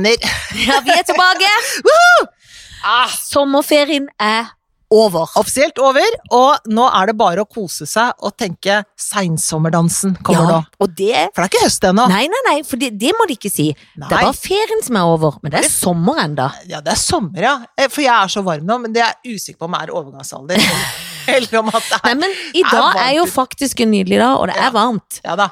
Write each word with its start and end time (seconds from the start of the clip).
Venner. 0.00 0.16
Ja, 0.66 0.80
vi 0.84 0.90
er 0.96 1.04
tilbake! 1.06 1.50
Ah, 2.82 3.10
Sommerferien 3.12 4.06
er 4.18 4.46
over. 4.90 5.28
offisielt 5.36 5.76
over, 5.78 6.06
og 6.32 6.64
nå 6.72 6.86
er 6.96 7.10
det 7.10 7.14
bare 7.20 7.42
å 7.44 7.46
kose 7.46 7.84
seg 7.86 8.16
og 8.24 8.32
tenke 8.40 8.78
seinsommerdansen 8.98 10.14
kommer 10.24 10.48
nå. 10.48 10.56
og 10.80 10.94
det 10.96 11.26
For 11.36 11.44
det 11.44 11.44
er 11.44 11.50
ikke 11.52 11.62
høst 11.66 11.84
ennå. 11.90 12.06
Nei, 12.10 12.22
nei, 12.32 12.40
nei, 12.48 12.56
for 12.66 12.80
det, 12.80 12.88
det 12.98 13.12
må 13.18 13.28
de 13.28 13.36
ikke 13.36 13.52
si. 13.52 13.68
Det 13.76 14.06
er 14.08 14.16
bare 14.16 14.32
ferien 14.34 14.80
som 14.82 14.96
er 14.96 15.12
over, 15.12 15.36
men 15.44 15.52
det 15.54 15.60
er 15.60 15.68
sommer 15.70 16.22
enda. 16.24 16.48
Ja, 16.72 16.80
det 16.80 16.96
er 16.96 17.02
sommer, 17.04 17.44
ja. 17.44 17.54
Eh, 17.76 17.92
For 17.92 18.00
jeg 18.06 18.14
er 18.16 18.32
så 18.32 18.42
varm 18.48 18.64
nå, 18.66 18.80
men 18.86 18.96
det 18.96 19.04
er 19.04 19.12
jeg 19.20 19.36
usikker 19.36 19.60
på 19.60 19.68
om 19.68 19.76
er 19.78 19.92
overgangsalder. 19.94 20.64
Eller 21.36 21.60
om 21.60 21.68
at 21.68 21.84
det 21.84 22.00
Nei, 22.00 22.14
er 22.16 22.20
men 22.24 22.32
i 22.56 22.64
er 22.64 22.72
dag 22.72 22.80
varmt 22.88 23.04
er 23.04 23.12
jo 23.20 23.28
faktisk 23.30 23.84
en 23.84 23.92
nydelig 23.92 24.18
dag, 24.24 24.38
og 24.40 24.48
det 24.48 24.56
Ja. 24.56 24.66
er 24.66 24.74
varmt. 24.80 25.20
Ja 25.28 25.36
da. 25.38 25.50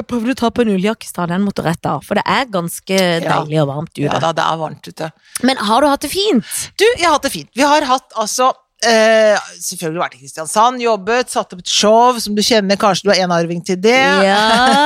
Jeg 0.00 0.06
prøvde 0.08 0.32
å 0.32 0.38
ta 0.40 0.48
på 0.54 0.64
en 0.64 0.70
ulljakke 0.72 1.04
i 1.04 1.10
stad, 1.10 1.28
den 1.28 1.42
måtte 1.44 1.60
rett 1.66 1.84
av, 1.84 2.00
for 2.06 2.16
det 2.16 2.24
er 2.24 2.46
ganske 2.48 3.00
deilig 3.20 3.58
og 3.60 3.66
varmt 3.68 3.92
ute. 3.92 4.06
Ja 4.06 4.16
da, 4.22 4.30
det 4.32 4.46
er 4.46 4.60
varmt 4.62 4.88
ute. 4.88 5.10
Men 5.44 5.60
har 5.68 5.84
du 5.84 5.90
hatt 5.90 6.06
det 6.06 6.12
fint? 6.14 6.54
Du, 6.80 6.86
jeg 6.88 7.04
har 7.04 7.18
hatt 7.18 7.26
det 7.28 7.34
fint. 7.34 7.50
Vi 7.52 7.66
har 7.68 7.84
hatt 7.84 8.16
altså 8.16 8.48
eh, 8.86 9.36
selvfølgelig 9.60 10.02
vært 10.02 10.14
i 10.16 10.20
Kristiansand, 10.22 10.80
jobbet, 10.84 11.30
satt 11.32 11.52
opp 11.56 11.60
et 11.62 11.72
show 11.72 12.18
som 12.22 12.34
du 12.36 12.42
kjenner. 12.44 12.78
Kanskje 12.80 13.08
du 13.08 13.12
er 13.14 13.22
enarving 13.26 13.60
til 13.66 13.78
det? 13.82 13.96
Ja. 13.96 14.38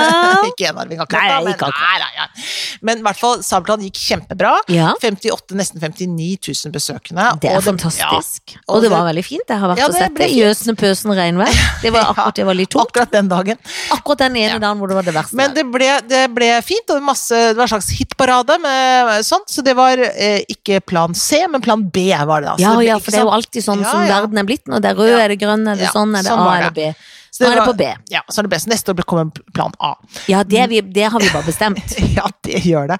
ikke 0.51 0.69
enarving 0.70 1.01
akkurat, 1.03 1.23
Nei, 1.23 1.30
da, 1.30 1.41
men, 1.45 1.55
ikke 1.55 1.69
akkurat. 1.69 1.84
Nei, 1.84 2.01
nei, 2.03 2.27
nei. 2.27 2.47
men 2.89 3.03
i 3.03 3.07
hvert 3.07 3.20
fall, 3.20 3.43
Sabeltann 3.47 3.84
gikk 3.87 4.01
kjempebra. 4.03 4.55
Ja, 4.73 4.93
58, 5.03 5.57
nesten 5.59 5.83
59 5.83 6.50
000 6.67 6.75
besøkende. 6.75 7.28
det 7.42 7.53
er 7.53 7.61
og 7.61 7.67
fantastisk. 7.69 8.55
ja, 8.56 8.62
og 8.67 8.75
og 8.78 8.83
det 8.84 8.91
var 8.92 9.06
veldig 9.09 9.25
fint. 9.25 9.47
Jeg 9.48 9.62
har 9.62 9.70
vært 9.72 9.83
Ja, 9.83 9.89
og 9.89 9.95
det 9.95 10.03
sett 10.03 10.19
det. 10.19 10.31
Jøsen, 10.34 10.77
pøsen, 10.81 11.15
regnvær. 11.17 11.61
Det 11.84 11.92
var 11.95 12.09
akkurat 12.12 12.41
det 12.41 12.47
var 12.48 12.59
litt 12.59 12.72
tungt. 12.75 12.91
Akkurat 12.91 13.12
den 13.15 13.31
dagen. 13.31 13.61
Akkurat 13.95 14.25
den 14.27 14.37
ene 14.42 14.59
dagen 14.62 14.83
hvor 14.83 14.91
det 14.91 14.98
var 14.98 15.06
det 15.06 15.15
verste. 15.17 15.39
Men 15.39 15.55
det 15.56 15.65
ble, 15.72 15.91
det 16.11 16.25
ble 16.34 16.50
fint, 16.67 16.91
og 16.95 17.03
masse, 17.06 17.33
det 17.53 17.56
var 17.59 17.69
en 17.69 17.72
slags 17.77 17.92
hitparade 17.98 18.59
med 18.65 19.15
sånt, 19.27 19.48
så 19.50 19.62
det 19.65 19.77
var 19.78 20.00
eh, 20.05 20.42
ikke 20.50 20.81
plan 20.84 21.15
C, 21.17 21.45
men 21.50 21.62
plan 21.65 21.83
B 21.95 22.09
var 22.15 22.42
det 22.45 22.53
Altså. 22.55 22.62
Ja, 22.65 22.70
det 22.75 22.83
ble 22.83 22.87
ja, 22.91 22.98
for 23.00 23.11
det 23.15 23.19
er 23.19 23.25
jo 23.25 23.28
sånn- 23.31 23.37
alltid 23.39 23.65
sånn 23.65 23.84
Ja, 23.85 23.91
som 23.93 24.07
verden 24.09 24.41
er 24.41 24.49
blitt 24.49 24.67
nå. 24.71 24.81
Det 24.83 24.91
er 24.93 24.99
rød, 24.99 25.13
er 25.21 25.35
det 25.35 25.39
grønn, 25.43 25.69
er 25.71 25.79
det 25.81 25.93
sånn, 25.95 26.17
er 26.17 26.25
det 26.25 26.33
sånn 26.33 26.43
A 26.43 26.49
var 26.49 26.63
eller 26.63 26.75
det. 26.75 26.89
B? 26.97 27.13
Så 27.35 27.43
Nå 27.43 27.49
er 27.51 27.59
det 27.59 27.63
på 27.67 27.75
B. 27.75 27.87
Ja, 28.15 28.21
så 28.31 28.41
er 28.41 28.47
det 28.47 28.51
best. 28.53 28.69
Neste 28.71 28.93
år 28.95 29.03
kommer 29.11 29.43
plan 29.57 29.73
A. 29.83 29.97
Ja, 30.31 30.45
det, 30.47 30.69
vi, 30.71 30.79
det 30.95 31.09
har 31.11 31.19
vi 31.19 31.31
bare 31.35 31.47
bestemt. 31.49 31.97
Ja, 32.15 32.29
det 32.47 32.61
gjør 32.62 32.93
det. 32.93 32.99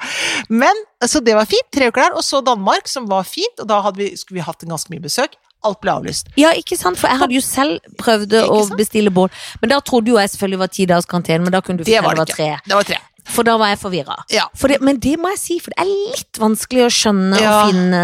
Men, 0.51 0.81
så 1.07 1.23
det 1.23 1.37
var 1.39 1.47
fint, 1.47 1.69
tre 1.71 1.87
uker 1.87 2.03
der. 2.09 2.17
Og 2.19 2.27
så 2.27 2.41
Danmark, 2.43 2.91
som 2.91 3.07
var 3.07 3.23
fint, 3.29 3.63
og 3.63 3.69
da 3.71 3.79
vi, 3.95 4.11
skulle 4.19 4.41
vi 4.41 4.47
hatt 4.49 4.67
en 4.67 4.75
ganske 4.75 4.91
mye 4.91 5.05
besøk. 5.05 5.39
Alt 5.65 5.79
ble 5.81 5.95
avlyst. 5.95 6.33
Ja, 6.37 6.51
ikke 6.59 6.75
sant, 6.77 6.99
for 6.99 7.09
jeg 7.09 7.23
hadde 7.23 7.39
jo 7.39 7.45
selv 7.47 7.95
prøvd 8.03 8.35
å 8.43 8.59
bestille 8.75 9.15
bål. 9.15 9.31
Men 9.63 9.71
da 9.71 9.79
trodde 9.87 10.11
jo 10.11 10.19
jeg 10.19 10.35
selvfølgelig 10.35 10.63
var 10.67 10.75
ti 10.75 10.91
dagers 10.91 11.09
karantene, 11.09 11.47
men 11.47 11.55
da 11.55 11.63
kunne 11.63 11.79
du 11.81 11.87
Det 11.87 11.95
fortelle 11.95 12.11
var 12.11 12.19
det 12.19 12.27
det 12.27 12.35
var 12.35 12.43
tre. 12.43 12.51
Det 12.67 12.81
var 12.81 12.91
tre. 12.91 12.99
For 13.25 13.47
da 13.47 13.55
var 13.57 13.71
jeg 13.73 13.79
forvirra. 13.81 14.17
Ja. 14.33 14.45
For 14.59 14.69
men 14.85 14.99
det 15.01 15.15
må 15.21 15.31
jeg 15.33 15.39
si, 15.41 15.55
for 15.63 15.73
det 15.73 15.81
er 15.81 15.89
litt 15.89 16.39
vanskelig 16.41 16.85
å 16.85 16.91
skjønne 16.93 17.41
Ja. 17.41 17.53
og 17.65 17.71
finne 17.73 18.03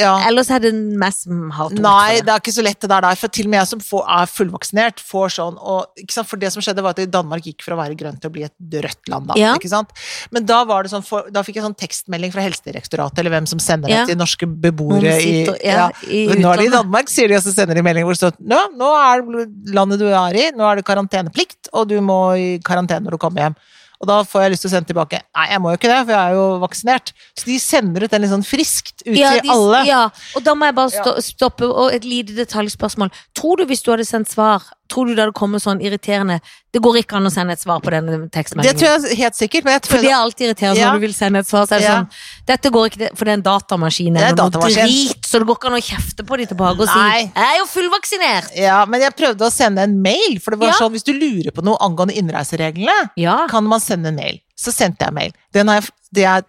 ja. 0.00 0.12
Ellers 0.28 0.48
er 0.50 0.60
det 0.64 0.72
meg 0.74 1.12
som 1.12 1.50
har 1.52 1.68
tungt 1.70 1.80
Nei, 1.84 2.16
det. 2.16 2.24
det 2.26 2.32
er 2.34 2.40
ikke 2.40 2.54
så 2.56 2.64
lett 2.64 2.80
det 2.80 2.88
der, 2.90 3.04
der. 3.04 3.18
For 3.20 3.28
til 3.28 3.46
og 3.46 3.50
med 3.52 3.60
jeg 3.60 3.68
som 3.74 3.82
får, 3.84 4.02
er 4.16 4.26
fullvaksinert, 4.32 5.02
får 5.04 5.34
sånn 5.36 5.58
og? 5.60 6.02
For 6.26 6.40
det 6.40 6.50
som 6.54 6.64
skjedde, 6.64 6.82
var 6.84 6.96
at 6.96 7.10
Danmark 7.12 7.44
gikk 7.44 7.62
fra 7.66 7.76
å 7.76 7.80
være 7.80 7.96
grønt 8.00 8.20
til 8.22 8.30
å 8.30 8.34
bli 8.34 8.46
et 8.48 8.80
rødt 8.86 9.12
land, 9.12 9.28
da. 9.28 9.52
Ikke 9.54 9.68
sant? 9.70 9.92
Men 10.32 10.46
da 10.48 10.62
var 10.64 10.82
det 10.86 10.92
sånn, 10.94 11.04
for, 11.04 11.28
da 11.30 11.42
fikk 11.46 11.60
jeg 11.60 11.66
sånn 11.66 11.76
tekstmelding 11.76 12.32
fra 12.34 12.44
Helsedirektoratet, 12.46 13.20
eller 13.22 13.36
hvem 13.36 13.46
som 13.48 13.60
sender 13.62 13.92
det 13.92 14.06
til 14.10 14.16
norske 14.20 14.48
beboere 14.48 15.16
i 15.20 15.44
sitter- 15.44 15.60
ja, 15.64 15.88
i 16.08 16.26
Men 16.32 16.42
Nå 16.42 16.52
er 16.52 16.56
det 16.64 16.66
i. 16.66 16.74
Danmark, 16.76 17.08
sier 17.12 17.28
de, 17.28 17.36
og 17.36 17.42
så 17.44 17.52
sender 17.54 17.74
de 17.78 17.82
melding 17.86 18.04
hvor 18.08 18.16
det 18.16 18.22
står 18.24 18.36
Nå, 18.40 18.60
nå 18.76 18.90
er 18.96 19.22
det 19.22 19.74
landet 19.76 20.00
du 20.00 20.06
er 20.08 20.34
i, 20.40 20.50
nå 20.56 20.64
er 20.70 20.76
det 20.80 20.84
karanteneplikt, 20.88 21.68
og 21.72 21.88
du 21.88 22.00
må 22.00 22.18
i 22.36 22.58
karantene 22.64 23.04
når 23.06 23.16
du 23.16 23.18
kommer 23.22 23.46
hjem. 23.46 23.56
Og 24.00 24.08
da 24.10 24.18
får 24.28 24.42
jeg 24.44 24.50
lyst 24.52 24.64
til 24.66 24.68
å 24.70 24.74
sende 24.74 24.90
tilbake 24.90 25.20
Nei, 25.36 25.46
jeg 25.52 25.60
må 25.64 25.70
jo 25.72 25.78
ikke 25.80 25.88
det, 25.92 26.00
for 26.04 26.12
jeg 26.12 26.20
er 26.30 26.34
jo 26.36 26.46
vaksinert. 26.60 27.12
Så 27.38 27.44
de 27.48 27.58
sender 27.62 28.04
ut 28.04 28.10
den 28.10 28.22
litt 28.22 28.30
sånn 28.34 28.44
friskt 28.44 29.02
ut 29.06 29.16
Ja, 29.16 29.30
til 29.36 29.42
de- 29.46 29.52
alle. 29.54 29.84
Ja, 29.88 30.02
og 30.36 30.44
da 30.44 30.54
må 30.54 30.66
jeg 30.68 30.74
bare 30.76 31.22
stoppe, 31.24 31.64
og 31.68 31.92
et 31.94 32.04
lite 32.04 32.34
detaljspørsmål. 32.36 33.10
Tror 33.34 33.56
du 33.56 33.64
hvis 33.66 33.82
du 33.82 33.90
hadde 33.92 34.04
sendt 34.08 34.28
svar, 34.28 34.62
tror 34.88 35.06
du 35.06 35.14
det 35.14 35.22
hadde 35.24 35.32
kommet 35.36 35.62
sånn 35.62 35.80
irriterende 35.82 36.40
Det 36.72 36.82
går 36.82 36.98
ikke 37.00 37.16
an 37.16 37.24
å 37.26 37.30
sende 37.32 37.52
et 37.56 37.60
svar 37.60 37.80
på 37.80 37.90
denne 37.90 38.28
Det 38.28 38.74
tror 38.76 38.88
jeg 39.00 39.16
helt 39.16 39.34
sikkert, 39.34 39.64
jeg 39.64 39.86
For 39.86 39.98
det 39.98 40.10
er 40.10 40.16
alltid 40.18 40.48
irriterende 40.50 40.78
Ja. 40.78 40.90
når 40.92 41.00
du 41.00 41.06
vil 41.06 41.14
sende 41.14 41.38
et 41.40 41.46
svar. 41.46 41.66
Så 41.66 41.76
er 41.76 41.78
det 41.78 41.86
Ja. 41.88 41.94
sånn 42.02 42.08
Dette 42.46 42.70
går 42.70 42.90
ikke, 42.90 43.16
for 43.16 43.24
det 43.24 43.32
er 43.32 43.38
en 43.38 43.42
datamaskin 43.42 44.14
Det 44.14 44.22
er 44.22 44.26
eller 44.26 44.36
noe 44.36 44.50
datamaskin. 44.50 44.86
drit, 44.86 45.22
så 45.26 45.38
det 45.38 45.46
går 45.46 45.56
ikke 45.56 45.66
an 45.72 45.80
å 45.80 45.84
kjefte 45.90 46.26
på 46.26 46.36
de 46.36 46.46
tilbake 46.46 46.80
og 46.80 46.88
si 46.88 46.94
Nei. 46.94 47.32
'Jeg 47.34 47.54
er 47.54 47.58
jo 47.58 47.66
fullvaksinert'. 47.66 48.56
Ja, 48.56 48.84
men 48.86 49.00
jeg 49.00 49.16
prøvde 49.16 49.40
å 49.46 49.50
sende 49.52 49.78
en 49.82 50.00
mail, 50.02 50.38
for 50.40 50.50
det 50.52 50.60
var 50.60 50.68
Ja. 50.68 50.74
sånn 50.74 50.92
hvis 50.92 51.04
du 51.04 51.12
lurer 51.12 51.50
på 51.52 51.62
noe 51.64 51.76
angående 51.80 52.14
innreisereglene, 52.16 53.10
Ja. 53.16 53.46
kan 53.48 53.64
man 53.64 53.80
sende 53.80 54.08
en 54.08 54.16
mail. 54.16 54.40
Så 54.56 54.72
sendte 54.72 55.04
jeg 55.04 55.12
mail. 55.12 55.32
Den 55.52 55.68
har 55.68 55.80
jeg, 55.80 55.90
det 56.12 56.24
er 56.24 56.42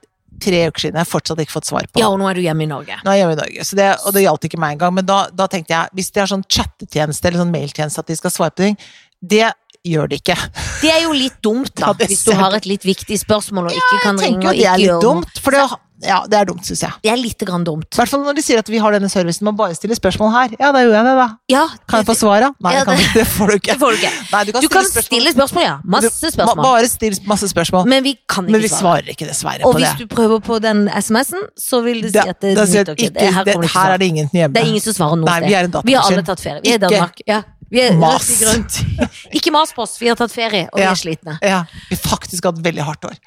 tre 0.43 0.63
uker 0.69 0.85
siden, 0.85 0.97
jeg 0.99 1.05
har 1.05 1.09
fortsatt 1.09 1.41
ikke 1.43 1.55
fått 1.55 1.69
svar 1.69 1.87
på. 1.89 2.01
ja, 2.01 2.09
og 2.11 2.19
nå 2.21 2.27
er 2.29 2.37
du 2.37 2.43
hjemme 2.45 2.65
i 2.65 2.69
Norge. 2.69 2.99
Nå 3.03 3.11
er 3.11 3.17
jeg 3.17 3.23
hjemme 3.23 3.37
i 3.37 3.41
Norge, 3.41 3.67
så 3.69 3.79
det, 3.79 3.87
og 4.05 4.15
det 4.15 4.25
gjaldt 4.25 4.49
ikke 4.49 4.61
meg 4.61 4.77
engang. 4.77 4.95
Men 4.97 5.07
da, 5.09 5.19
da 5.33 5.47
tenkte 5.51 5.75
jeg, 5.75 5.93
hvis 5.97 6.11
det 6.15 6.23
er 6.23 6.31
sånn 6.33 6.45
chattetjeneste 6.45 7.29
eller 7.29 7.43
sånn 7.43 7.53
mailtjeneste 7.53 8.03
at 8.03 8.11
de 8.11 8.19
skal 8.19 8.33
svare 8.33 8.55
på 8.55 8.65
ting, 8.65 8.79
det 9.19 9.47
gjør 9.93 10.09
det 10.11 10.21
ikke. 10.21 10.37
Det 10.81 10.91
er 10.93 11.01
jo 11.07 11.11
litt 11.17 11.41
dumt, 11.43 11.73
da, 11.75 11.87
Ja, 11.87 11.93
hvis 12.05 12.23
du 12.27 12.31
har 12.37 12.53
et 12.59 12.65
litt 12.69 12.83
viktig 12.87 13.17
spørsmål 13.23 13.71
og 13.71 13.71
ikke 13.81 13.99
kan 14.03 14.17
Jeg 14.17 14.29
ringe 14.29 14.41
tenker 14.41 14.49
og 14.49 14.55
jo 14.55 14.61
det 14.61 14.65
er 14.67 14.71
ikke 14.71 14.77
litt 14.77 14.89
gjøre 14.91 15.01
dumt, 15.01 15.39
for 15.43 15.51
det, 15.51 15.65
ja, 16.05 16.19
det 16.29 16.37
er 16.37 16.45
dumt, 16.45 16.61
syns 16.61 16.81
jeg. 16.85 16.93
Det 17.01 17.09
er 17.09 17.17
litt 17.17 17.39
grann 17.41 17.63
dumt. 17.65 17.87
I 17.89 17.97
hvert 17.97 18.09
fall 18.11 18.21
når 18.21 18.35
de 18.37 18.41
sier 18.45 18.59
at 18.61 18.67
vi 18.69 18.77
har 18.77 18.91
denne 18.93 19.09
servicen, 19.09 19.41
man 19.47 19.55
bare 19.57 19.73
stille 19.73 19.95
spørsmål 19.97 20.29
her. 20.35 20.51
Ja, 20.59 20.69
da 20.75 20.83
gjør 20.85 20.93
jeg 20.93 21.05
det, 21.07 21.13
da. 21.17 21.25
Ja, 21.49 21.63
Kan 21.89 22.03
jeg 22.03 22.05
få 22.05 22.13
svara? 22.19 22.51
Nei, 22.61 22.73
Ja, 22.75 22.83
det, 22.85 22.99
kan, 22.99 23.13
det- 23.17 23.25
får 23.33 23.47
du 23.49 23.53
ikke. 23.57 23.71
det 23.73 23.79
får 23.81 23.89
du 23.89 23.97
ikke. 23.97 24.11
Nei, 24.31 24.43
du 24.45 24.51
kan, 24.53 24.61
Du 24.61 24.67
kan 24.69 24.85
stille 24.85 24.93
spørsmål. 24.93 25.07
stille 25.09 25.31
spørsmål, 25.33 25.63
ja. 25.65 25.75
Masse 25.95 26.31
spørsmål. 26.35 26.55
Du, 26.55 26.61
Bare 26.67 26.87
still 26.87 27.17
masse 27.25 27.49
spørsmål. 27.49 27.87
Men 27.89 28.03
vi 28.05 28.13
kan 28.29 28.45
ikke 28.45 28.51
Men 28.51 28.61
vi 28.61 28.67
svare. 28.69 28.79
svarer 29.01 29.09
ikke 29.15 29.25
dessverre 29.31 29.65
Og 29.65 29.73
på 29.73 29.79
hvis 29.81 29.97
det. 29.97 30.05
du 30.09 30.15
prøver 30.15 30.39
på 30.51 30.59
den 30.61 30.85
SMS-en, 31.01 31.41
så 31.57 31.81
vil 31.81 32.01
det 32.05 32.11
si 32.13 32.19
at 32.19 32.41
det 32.45 32.55
da 32.55 32.61
jeg 32.69 32.85
ikke. 32.85 32.91
ikke, 32.93 33.13
Det, 33.19 33.33
her 33.33 33.43
det, 33.43 33.57
det 33.65 33.69
her 33.73 33.89
er 33.89 33.97
det 33.97 34.05
ingen 34.13 34.29
hjemme. 34.33 34.53
Det 34.53 34.61
er 34.63 34.67
ingen 34.69 34.81
som 34.85 34.93
svarer 34.93 35.15
noe 35.17 35.25
sted. 35.33 35.49
vi. 35.49 35.81
Vi 35.89 35.93
har 35.97 36.03
alle 36.11 36.23
tatt 36.29 36.39
ferie. 36.45 36.61
Vi 36.61 36.69
er 36.69 36.75
i 36.75 36.77
Danmark. 36.85 37.17
Ja. 37.25 37.41
Vi 37.72 37.81
er 37.83 37.97
mas. 38.00 38.29
grønt. 38.39 38.78
Ikke 39.38 39.51
mas 39.51 39.73
på 39.75 39.83
oss, 39.83 39.97
vi 40.01 40.07
har 40.07 40.16
tatt 40.16 40.31
ferie, 40.31 40.67
og 40.72 40.79
vi 40.79 40.85
er 40.88 40.95
slitne. 40.95 41.38
Ja, 41.44 41.66
vi 41.89 41.95
har 41.97 42.03
faktisk 42.09 42.45
hatt 42.47 42.61
veldig 42.63 42.85
hardt 42.88 43.03
år. 43.09 43.17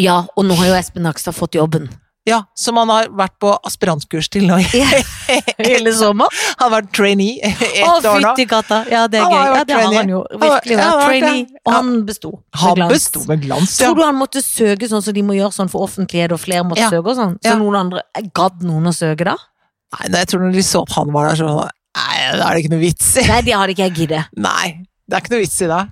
Ja, 0.00 0.22
og 0.36 0.44
nå 0.48 0.54
har 0.56 0.66
jo 0.72 0.78
Espen 0.78 1.04
Nakstad 1.04 1.36
fått 1.36 1.54
jobben. 1.58 1.90
Ja, 2.24 2.38
som 2.56 2.78
han 2.80 2.88
har 2.88 3.10
vært 3.12 3.34
på 3.38 3.50
aspirantkurs 3.68 4.30
til 4.32 4.46
nå. 4.48 4.56
Ja. 4.72 4.86
Hele 5.58 5.92
sommer. 5.92 6.32
Han 6.56 6.70
har 6.70 6.72
vært 6.78 6.94
trainee 6.96 7.36
ett 7.44 7.82
Å, 7.84 7.98
år 8.00 8.22
nå. 8.24 8.30
fytti 8.32 8.46
katta! 8.48 8.78
Ja, 8.88 9.02
det 9.12 9.20
er 9.20 9.26
Han 9.26 9.34
gøy. 9.34 9.50
Ja, 9.58 9.64
det 9.68 9.76
har 9.76 9.92
han 9.98 10.08
jo 10.14 10.22
virkelig 10.32 10.78
vært. 10.78 10.80
han 10.80 10.88
har 10.88 11.02
vært 11.02 11.10
Trainee. 11.26 11.60
Og 11.66 11.72
han 11.76 11.90
besto. 12.08 12.30
Han 12.62 12.82
besto 12.88 13.24
med 13.28 13.44
glans, 13.44 13.74
ja. 13.76 13.90
Tror 13.90 14.00
du 14.00 14.04
han 14.06 14.16
måtte 14.16 14.40
søke 14.40 14.88
sånn 14.88 15.04
som 15.04 15.12
de 15.18 15.26
må 15.28 15.36
gjøre 15.36 15.52
sånn 15.52 15.68
for 15.68 15.84
offentlighet, 15.84 16.32
og 16.32 16.40
flere 16.40 16.64
måtte 16.64 16.80
Ja. 16.86 16.88
søke 16.96 17.12
og 17.12 17.18
sånn? 17.20 17.36
Så 17.44 17.52
Ja. 17.52 17.58
noen 17.60 17.76
andre 17.82 18.06
Gadd 18.32 18.64
noen 18.64 18.88
å 18.88 18.96
søke 18.96 19.28
da? 19.28 19.36
Nei, 19.98 20.08
nei, 20.08 20.24
jeg 20.24 20.32
tror 20.32 20.46
når 20.48 20.56
de 20.56 20.64
så 20.64 20.82
at 20.88 20.96
han 20.96 21.12
var 21.12 21.28
der, 21.28 21.36
så 21.44 21.68
Nei, 21.94 22.14
da 22.38 22.46
er 22.48 22.54
det 22.56 22.64
ikke 22.64 22.72
noe 22.74 22.82
vits 22.82 23.10
i. 23.20 23.26
Nei, 23.28 23.42
det 23.46 23.54
hadde 23.54 23.74
ikke 23.76 23.86
jeg 23.90 23.94
giddet. 24.02 24.32
Nei, 24.36 24.70
det 25.06 25.14
er 25.18 25.22
ikke 25.22 25.34
noe 25.36 25.44
vits 25.44 25.60
i 25.62 25.68
det. 25.70 25.82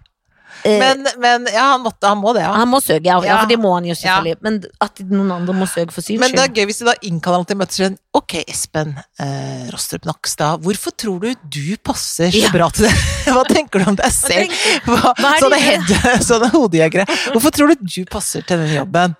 Eh, 0.68 0.76
Men, 0.78 1.00
men 1.18 1.46
ja, 1.50 1.62
han, 1.72 1.80
måtte, 1.82 2.06
han 2.06 2.18
må 2.20 2.30
det, 2.36 2.42
ja. 2.44 2.52
Han 2.54 2.68
må 2.70 2.78
søke, 2.82 3.02
ja, 3.08 3.16
ja, 3.24 3.28
Ja. 3.32 3.36
for 3.40 3.48
det 3.50 3.56
må 3.58 3.70
han 3.74 3.86
jo 3.88 3.94
selvfølgelig. 3.98 4.36
Men 4.44 4.58
at 4.84 5.00
noen 5.10 5.30
andre 5.34 5.54
må 5.58 5.66
søke 5.66 5.90
for 5.94 6.04
syns 6.06 6.20
Men 6.22 6.34
det 6.36 6.42
er 6.44 6.52
gøy 6.54 6.66
hvis 6.68 6.78
de 6.82 6.86
da 6.86 6.94
innkaller 7.08 7.40
han 7.40 7.48
til 7.48 7.58
møter 7.58 7.78
sånn 7.80 7.96
Ok, 8.14 8.34
Espen 8.44 8.92
eh, 9.18 9.64
Rostrup 9.72 10.04
Nakstad, 10.06 10.60
hvorfor 10.62 10.94
tror 10.94 11.18
du 11.24 11.32
du 11.56 11.64
passer 11.82 12.30
så 12.30 12.44
Ja. 12.44 12.52
bra 12.54 12.68
til 12.70 12.86
det? 12.86 12.92
Hva 13.32 13.42
tenker 13.48 13.82
du 13.82 13.88
om 13.90 13.98
deg 13.98 14.12
selv? 14.14 14.54
Hva, 14.86 15.14
Hva 15.18 15.32
sånne, 15.42 15.58
head, 15.64 15.96
sånne 16.30 16.52
hodejegere. 16.54 17.08
Hvorfor 17.32 17.50
tror 17.58 17.72
du 17.72 17.82
du 17.82 18.04
passer 18.12 18.46
til 18.46 18.62
den 18.62 18.76
jobben? 18.76 19.16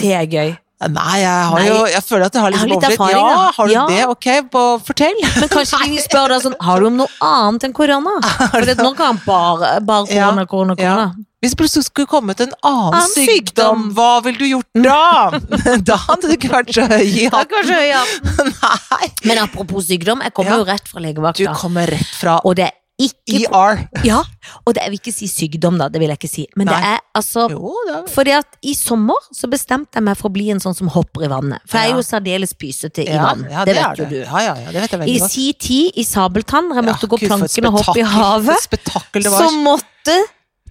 Det 0.00 0.10
er 0.16 0.26
gøy. 0.26 0.56
Nei, 0.88 1.16
jeg 1.20 1.28
har 1.50 1.58
Nei, 1.60 1.66
jo 1.68 1.80
Jeg 1.92 2.00
føler 2.06 2.24
at 2.30 2.36
jeg 2.36 2.40
har 2.40 2.54
jeg 2.54 2.60
har 2.60 2.68
liksom 2.68 2.70
litt 2.72 2.86
erfaring, 2.88 3.24
Ja, 3.28 3.40
har 3.56 3.66
du 3.66 3.72
Ja. 3.74 3.86
det? 3.90 4.04
Ok, 4.08 4.28
på, 4.50 4.62
fortell. 4.86 5.18
Men 5.36 5.48
kanskje 5.52 5.80
de 5.84 5.98
spør 6.08 6.32
deg 6.32 6.44
sånn 6.46 6.56
Har 6.64 6.80
du 6.80 6.86
om 6.88 6.96
noe 7.02 7.10
annet 7.20 7.66
enn 7.68 7.74
korona? 7.76 8.14
For 8.54 8.64
det, 8.64 8.78
nå 8.80 8.94
kan 8.96 9.12
han 9.12 9.20
bare, 9.26 9.74
bare 9.84 10.08
Ja, 10.08 10.30
korona, 10.30 10.46
korona, 10.48 10.76
Ja. 10.80 11.10
Hvis 11.40 11.54
det 11.54 11.58
plutselig 11.62 11.86
skulle 11.86 12.08
kommet 12.08 12.40
en 12.44 12.50
annen, 12.68 12.96
Annen 12.98 13.12
sykdom, 13.14 13.28
sykdom. 13.28 13.84
hva 13.96 14.08
ville 14.24 14.36
du 14.36 14.44
gjort 14.44 14.66
da? 14.76 15.30
da 15.88 15.96
hadde 16.02 16.34
du 16.34 16.36
kanskje 16.36 16.84
høy 16.84 17.30
hatten. 17.32 18.50
Nei. 18.60 19.08
Men 19.24 19.40
apropos 19.46 19.88
sykdom, 19.88 20.20
jeg 20.20 20.34
kommer 20.36 20.60
jo 20.60 20.66
rett 20.68 20.88
fra 20.90 21.00
Du 21.32 21.46
kommer 21.56 21.88
rett 21.88 22.12
fra 22.20 22.40
Og 22.44 22.56
det 22.60 22.68
er 22.68 22.76
ikke 23.00 23.40
ER. 23.48 23.80
Ja, 24.06 24.20
og 24.64 24.74
det, 24.74 24.82
jeg 24.84 24.92
vil 24.92 25.00
ikke 25.00 25.14
si 25.14 25.28
sykdom, 25.30 25.78
da. 25.80 25.88
Det 25.92 26.00
vil 26.02 26.12
jeg 26.12 26.20
ikke 26.20 26.30
si. 26.30 26.46
Men 26.58 26.70
det 26.70 26.76
Nei. 26.76 26.94
er 26.94 27.04
altså 27.16 27.46
Jo, 27.52 27.72
det 27.88 27.94
er 27.96 28.08
Fordi 28.12 28.34
at 28.36 28.58
i 28.62 28.74
sommer 28.78 29.30
så 29.34 29.50
bestemte 29.50 29.98
jeg 29.98 30.06
meg 30.06 30.18
for 30.20 30.30
å 30.30 30.34
bli 30.34 30.48
en 30.54 30.62
sånn 30.62 30.76
som 30.76 30.90
hopper 30.92 31.26
i 31.26 31.30
vannet. 31.32 31.64
For 31.70 31.80
jeg 31.80 31.92
er 31.92 32.00
jo 32.00 32.06
særdeles 32.06 32.54
pysete 32.58 33.06
i 33.06 33.14
vann. 33.16 33.46
ja, 33.50 33.64
det, 33.64 33.76
det, 33.76 33.84
vet 33.84 34.02
jo 34.02 34.10
du. 34.10 34.18
Ja, 34.20 34.42
ja, 34.50 34.58
ja, 34.66 34.74
det 34.74 34.84
vet 34.84 34.98
jeg 34.98 35.14
I 35.14 35.30
si 35.30 35.46
tid 35.58 36.00
i 36.00 36.06
Sabeltann, 36.06 36.70
der 36.70 36.80
jeg 36.80 36.86
Ja, 36.86 36.90
måtte 36.92 37.10
gå 37.10 37.20
Gud, 37.20 37.30
planken 37.30 37.70
og 37.70 37.80
hoppe 37.80 37.98
i 38.00 38.06
havet, 38.06 38.68
det 39.16 39.24
så 39.30 39.48
måtte 39.60 40.18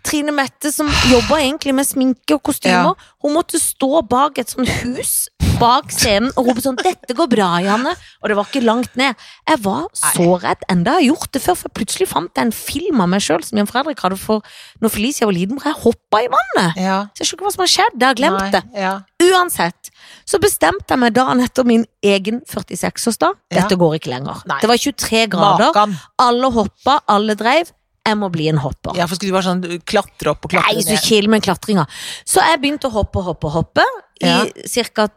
Trine 0.05 0.31
Mette, 0.31 0.71
som 0.71 0.87
jobba 1.11 1.41
egentlig 1.43 1.73
med 1.75 1.87
sminke 1.87 2.37
og 2.37 2.43
kostymer, 2.49 2.95
hun 3.23 3.35
måtte 3.35 3.59
stå 3.59 3.99
bak 4.07 4.39
et 4.39 4.53
sånt 4.53 4.71
hus 4.85 5.27
bak 5.59 5.91
scenen 5.93 6.31
og 6.37 6.47
roper 6.47 6.63
sånn 6.63 6.77
'Dette 6.79 7.15
går 7.17 7.27
bra, 7.31 7.49
Janne', 7.63 7.93
og 8.21 8.29
det 8.29 8.35
var 8.37 8.47
ikke 8.47 8.63
langt 8.63 8.95
ned. 8.99 9.15
Jeg 9.47 9.59
var 9.63 9.87
så 9.93 10.27
redd, 10.41 10.63
enda 10.71 10.95
jeg 10.97 11.09
har 11.09 11.15
gjort 11.15 11.31
det 11.35 11.41
før, 11.43 11.57
for 11.63 11.69
plutselig 11.75 12.07
fant 12.07 12.31
jeg 12.35 12.45
en 12.47 12.51
film 12.55 13.01
av 13.03 13.09
meg 13.11 13.21
sjøl 13.25 13.43
som 13.43 13.57
Jan 13.59 13.67
Fredrik 13.69 13.99
hadde 13.99 14.17
for 14.19 14.41
når 14.81 14.93
Felicia 14.93 15.27
var 15.27 15.35
liten, 15.35 15.59
hvor 15.59 15.67
jeg 15.71 15.81
hoppa 15.83 16.21
i 16.23 16.29
vannet. 16.31 16.77
Ja. 16.79 16.99
Så 17.13 17.23
jeg 17.23 17.27
skjønner 17.29 17.39
ikke 17.39 17.47
hva 17.49 17.55
som 17.55 17.65
har 17.65 17.73
skjedd, 17.75 17.97
jeg 17.99 18.07
har 18.07 18.19
glemt 18.21 18.39
Nei, 18.39 18.51
det. 18.51 18.63
Ja. 18.75 18.93
Uansett, 19.29 19.91
så 20.25 20.39
bestemte 20.39 20.95
jeg 20.95 20.99
meg 20.99 21.13
dagen 21.13 21.43
etter 21.43 21.67
min 21.67 21.85
egen 22.03 22.41
46-årsdag. 22.47 23.35
Ja. 23.51 23.61
Dette 23.61 23.75
går 23.79 23.99
ikke 23.99 24.13
lenger. 24.13 24.43
Nei. 24.49 24.59
Det 24.63 24.69
var 24.71 24.77
23 24.79 25.27
grader, 25.27 25.73
Makan. 25.73 25.97
alle 26.19 26.51
hoppa, 26.55 27.01
alle 27.07 27.35
dreiv. 27.35 27.73
Jeg 28.07 28.17
må 28.17 28.29
bli 28.31 28.47
en 28.49 28.57
hopper. 28.57 28.95
Ja, 28.97 29.05
for 29.05 29.19
skulle 29.19 29.29
du 29.29 29.35
bare 29.35 29.45
sånn 29.45 29.81
klatre 29.85 30.31
opp 30.31 30.45
og 30.47 30.49
klatre 30.49 30.73
Nei, 30.73 30.81
så 30.81 30.95
ned? 30.95 31.03
chill 31.03 31.27
med 31.29 31.43
klatringa. 31.45 31.83
Så 32.25 32.41
jeg 32.41 32.57
begynte 32.63 32.87
å 32.87 32.93
hoppe, 32.95 33.21
hoppe, 33.21 33.51
hoppe 33.53 33.83
Ja. 34.19 34.43
i 34.43 34.83
ca. 34.91 35.07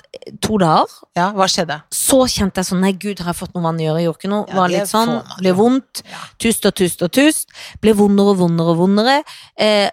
to 0.41 0.59
dager. 0.63 0.93
Ja, 1.19 1.31
hva 1.35 1.49
skjedde? 1.51 1.81
Så 1.91 2.21
kjente 2.31 2.63
jeg 2.63 2.69
sånn 2.69 2.83
Nei, 2.85 2.93
gud, 2.95 3.19
har 3.23 3.33
jeg 3.33 3.41
fått 3.41 3.57
noe 3.57 3.65
vann 3.65 3.81
i 3.83 3.89
øret? 3.91 4.05
Gjorde 4.05 4.21
ikke 4.21 4.31
noe. 4.31 4.47
Ja, 4.49 4.57
Var 4.61 4.73
litt 4.73 4.91
sånn. 4.91 5.13
Ble 5.41 5.55
vondt. 5.59 6.03
Ja. 6.07 6.23
Tust 6.43 6.69
og 6.71 6.77
tust 6.79 7.03
og 7.03 7.13
tust. 7.19 7.53
Ble 7.83 7.97
vondere 7.99 8.35
og 8.35 8.41
vondere 8.45 8.75
og 8.77 8.81
vondere. 8.85 9.19
Eh, 9.59 9.91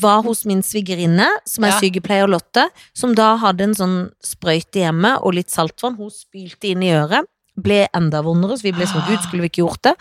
var 0.00 0.22
hos 0.26 0.44
min 0.46 0.62
svigerinne, 0.62 1.28
som 1.48 1.66
er 1.66 1.76
sykepleier 1.80 2.30
Lotte, 2.30 2.68
som 2.94 3.14
da 3.18 3.34
hadde 3.42 3.70
en 3.70 3.78
sånn 3.78 3.98
sprøyte 4.24 4.84
hjemme 4.84 5.16
og 5.22 5.34
litt 5.40 5.50
saltvann. 5.50 5.98
Hun 5.98 6.12
spylte 6.14 6.70
inn 6.70 6.86
i 6.86 6.94
øret. 6.94 7.26
Ble 7.56 7.84
enda 7.94 8.18
vondere, 8.26 8.56
så 8.58 8.62
vi 8.66 8.72
ble 8.74 8.86
sånn 8.90 9.04
Gud, 9.06 9.20
skulle 9.22 9.44
vi 9.44 9.50
ikke 9.52 9.62
gjort 9.62 9.82
det? 9.86 9.92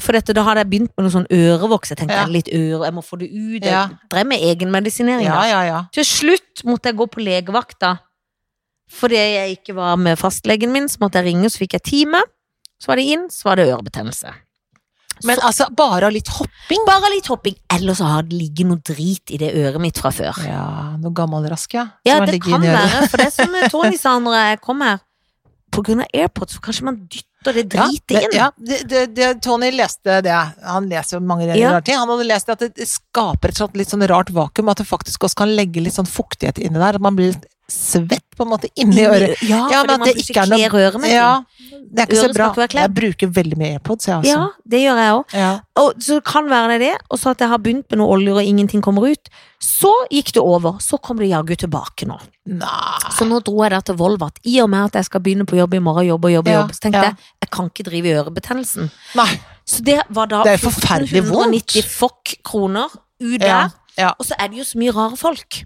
For 0.00 0.16
dette, 0.16 0.32
da 0.32 0.42
hadde 0.46 0.62
jeg 0.64 0.70
begynt 0.70 0.92
med 0.96 1.04
noe 1.04 1.12
sånn 1.12 1.26
ørevoks. 1.28 1.90
Jeg 1.92 1.98
tenkte 1.98 2.16
Ja. 2.16 2.24
litt 2.26 2.48
øre, 2.48 2.84
jeg 2.86 2.94
må 2.96 3.02
få 3.04 3.18
det 3.18 3.28
ut. 3.28 3.62
Jeg 3.62 3.72
Ja. 3.72 3.88
drev 4.08 4.26
med 4.26 4.40
egenmedisinering. 4.40 5.24
Ja, 5.26 5.44
ja, 5.44 5.62
ja. 5.64 5.84
Til 5.92 6.04
slutt 6.04 6.64
måtte 6.64 6.88
jeg 6.88 6.96
gå 6.96 7.06
på 7.10 7.20
legevakta. 7.20 7.98
Fordi 8.90 9.16
jeg 9.16 9.58
ikke 9.58 9.74
var 9.74 9.96
med 9.96 10.18
fastlegen 10.18 10.70
min, 10.72 10.88
så 10.88 10.98
måtte 11.00 11.20
jeg 11.20 11.26
ringe, 11.34 11.50
så 11.50 11.58
fikk 11.58 11.72
jeg 11.72 11.82
time. 11.82 12.22
Så 12.80 12.86
var 12.86 12.96
det 12.96 13.04
inn, 13.06 13.28
så 13.28 13.44
var 13.44 13.56
det 13.56 13.68
ørebetennelse. 13.68 14.32
Men 15.24 15.36
så, 15.38 15.42
altså, 15.46 15.68
bare 15.74 16.10
litt 16.10 16.26
hopping? 16.28 16.84
bare 16.86 17.08
litt 17.14 17.26
hopping. 17.26 17.54
Ellers 17.70 17.98
så 17.98 18.04
har 18.10 18.22
det 18.22 18.32
ligget 18.36 18.66
noe 18.66 18.80
drit 18.82 19.30
i 19.30 19.36
det 19.38 19.54
øret 19.54 19.80
mitt 19.80 19.96
fra 19.98 20.10
før. 20.10 20.34
Ja, 20.44 20.96
noe 20.98 21.12
gammelrask, 21.14 21.72
ja. 21.74 21.86
Ja, 22.04 22.18
har 22.18 22.26
det 22.26 22.42
kan 22.42 22.60
være, 22.60 23.08
for 23.08 23.16
det 23.22 23.26
er 23.26 23.30
som 23.30 23.54
Tony 23.70 23.96
sa 23.96 24.18
når 24.18 24.34
jeg 24.34 24.60
kom 24.60 24.80
her. 24.80 24.98
Av 25.78 26.04
AirPods, 26.12 26.54
så 26.54 26.60
kanskje 26.64 26.84
man 26.84 26.98
dytter 27.06 27.52
det 27.58 27.64
dritet 27.74 28.10
inn. 28.22 28.32
ja 28.32 28.50
det, 28.56 28.78
det, 28.88 29.06
det, 29.16 29.30
Tony 29.44 29.70
leste 29.74 30.20
det. 30.24 30.36
Han 30.64 30.88
leser 30.88 31.18
jo 31.18 31.20
mange 31.26 31.48
Ja. 31.56 31.72
rare 31.74 31.82
ting. 31.82 31.96
Han 31.98 32.08
hadde 32.08 32.24
lest 32.24 32.48
at 32.48 32.58
det, 32.64 32.74
det 32.78 32.88
skaper 32.88 33.48
et 33.52 33.56
sånt 33.60 33.76
litt 33.76 33.90
sånn 33.92 34.06
rart 34.08 34.30
vakuum, 34.30 34.68
at 34.72 34.78
det 34.80 34.86
faktisk 34.88 35.26
også 35.28 35.42
kan 35.42 35.52
legge 35.56 35.82
litt 35.84 35.94
sånn 35.96 36.08
fuktighet 36.08 36.58
inni 36.58 36.78
der. 36.80 36.94
At 36.96 37.04
man 37.04 37.16
blir 37.18 37.34
litt 37.34 37.44
svett 37.70 38.24
på 38.36 38.44
en 38.44 38.50
måte 38.50 38.68
inni 38.76 39.04
øret. 39.06 39.40
Ja, 39.48 39.68
Ja, 39.70 39.82
men 39.86 40.02
at 40.02 40.08
det 40.10 40.16
ikke 40.20 40.42
er 40.42 40.46
noe- 40.50 40.68
kler 40.68 40.90
øret. 40.90 41.06
Ja, 41.08 41.42
det 41.94 42.00
er 42.02 42.06
ikke 42.06 42.20
så 42.20 42.32
bra. 42.34 42.48
ikke. 42.66 42.80
Jeg 42.80 42.94
bruker 42.94 43.26
veldig 43.32 43.56
mye 43.58 43.72
AirPods, 43.78 44.06
jeg 44.06 44.24
Ja, 44.24 44.36
altså. 44.36 44.52
det 44.68 44.80
gjør 44.82 44.96
jeg 45.00 45.12
òg. 45.14 45.24
Ja. 45.34 45.60
Og 45.76 45.92
så 45.98 46.20
kan 46.24 46.44
være 46.50 46.68
det 46.78 46.80
det, 46.80 46.94
og 47.10 47.18
så 47.18 47.30
at 47.30 47.38
jeg 47.38 47.48
har 47.48 47.58
begynt 47.58 47.86
med 47.90 47.98
noe 47.98 48.08
oljer 48.16 48.34
og 48.34 48.42
ingenting 48.44 48.82
kommer 48.82 49.08
ut. 49.10 49.28
Så 49.60 49.90
gikk 50.10 50.32
det 50.34 50.42
over. 50.42 50.78
Så 50.78 51.00
kom 51.00 51.16
det 51.16 51.28
jaggu 51.30 51.56
tilbake 51.56 52.06
nå. 52.06 52.18
Nei. 52.46 52.98
Så 53.16 53.24
nå 53.26 53.40
dro 53.42 53.62
jeg 53.62 53.70
da 53.70 53.80
til 53.80 53.94
Volvat. 53.96 54.36
I 54.44 54.60
og 54.60 54.68
med 54.68 54.84
at 54.84 54.92
jeg 55.00 55.04
skal 55.06 55.20
begynne 55.20 55.46
på 55.46 55.56
jobb 55.56 55.74
i 55.74 55.78
morgen, 55.78 56.06
jobbe 56.06 56.24
og 56.26 56.32
jobbe, 56.44 56.50
Ja, 56.50 56.60
jobb 56.62 56.72
så 56.74 56.80
tenkte 56.80 57.02
jeg 57.02 57.16
jeg 57.42 57.50
kan 57.50 57.70
ikke 57.70 57.84
drive 57.84 58.04
i 58.06 58.12
ørebetennelsen. 58.20 58.90
Nei. 59.16 59.40
Så 59.64 59.82
det 59.82 60.02
var 60.10 60.26
da 60.26 60.42
Det 60.44 60.52
er 60.60 60.68
forferdelig 60.68 61.22
vondt. 61.30 61.54
1490 61.64 61.82
fokk 61.88 62.34
kroner 62.44 62.88
ut 63.22 63.40
der. 63.40 63.70
Ja. 63.98 64.04
Ja. 64.04 64.08
Og 64.18 64.26
så 64.26 64.34
er 64.38 64.48
det 64.50 64.58
jo 64.58 64.64
så 64.66 64.78
mye 64.80 64.92
rare 64.94 65.16
folk. 65.16 65.60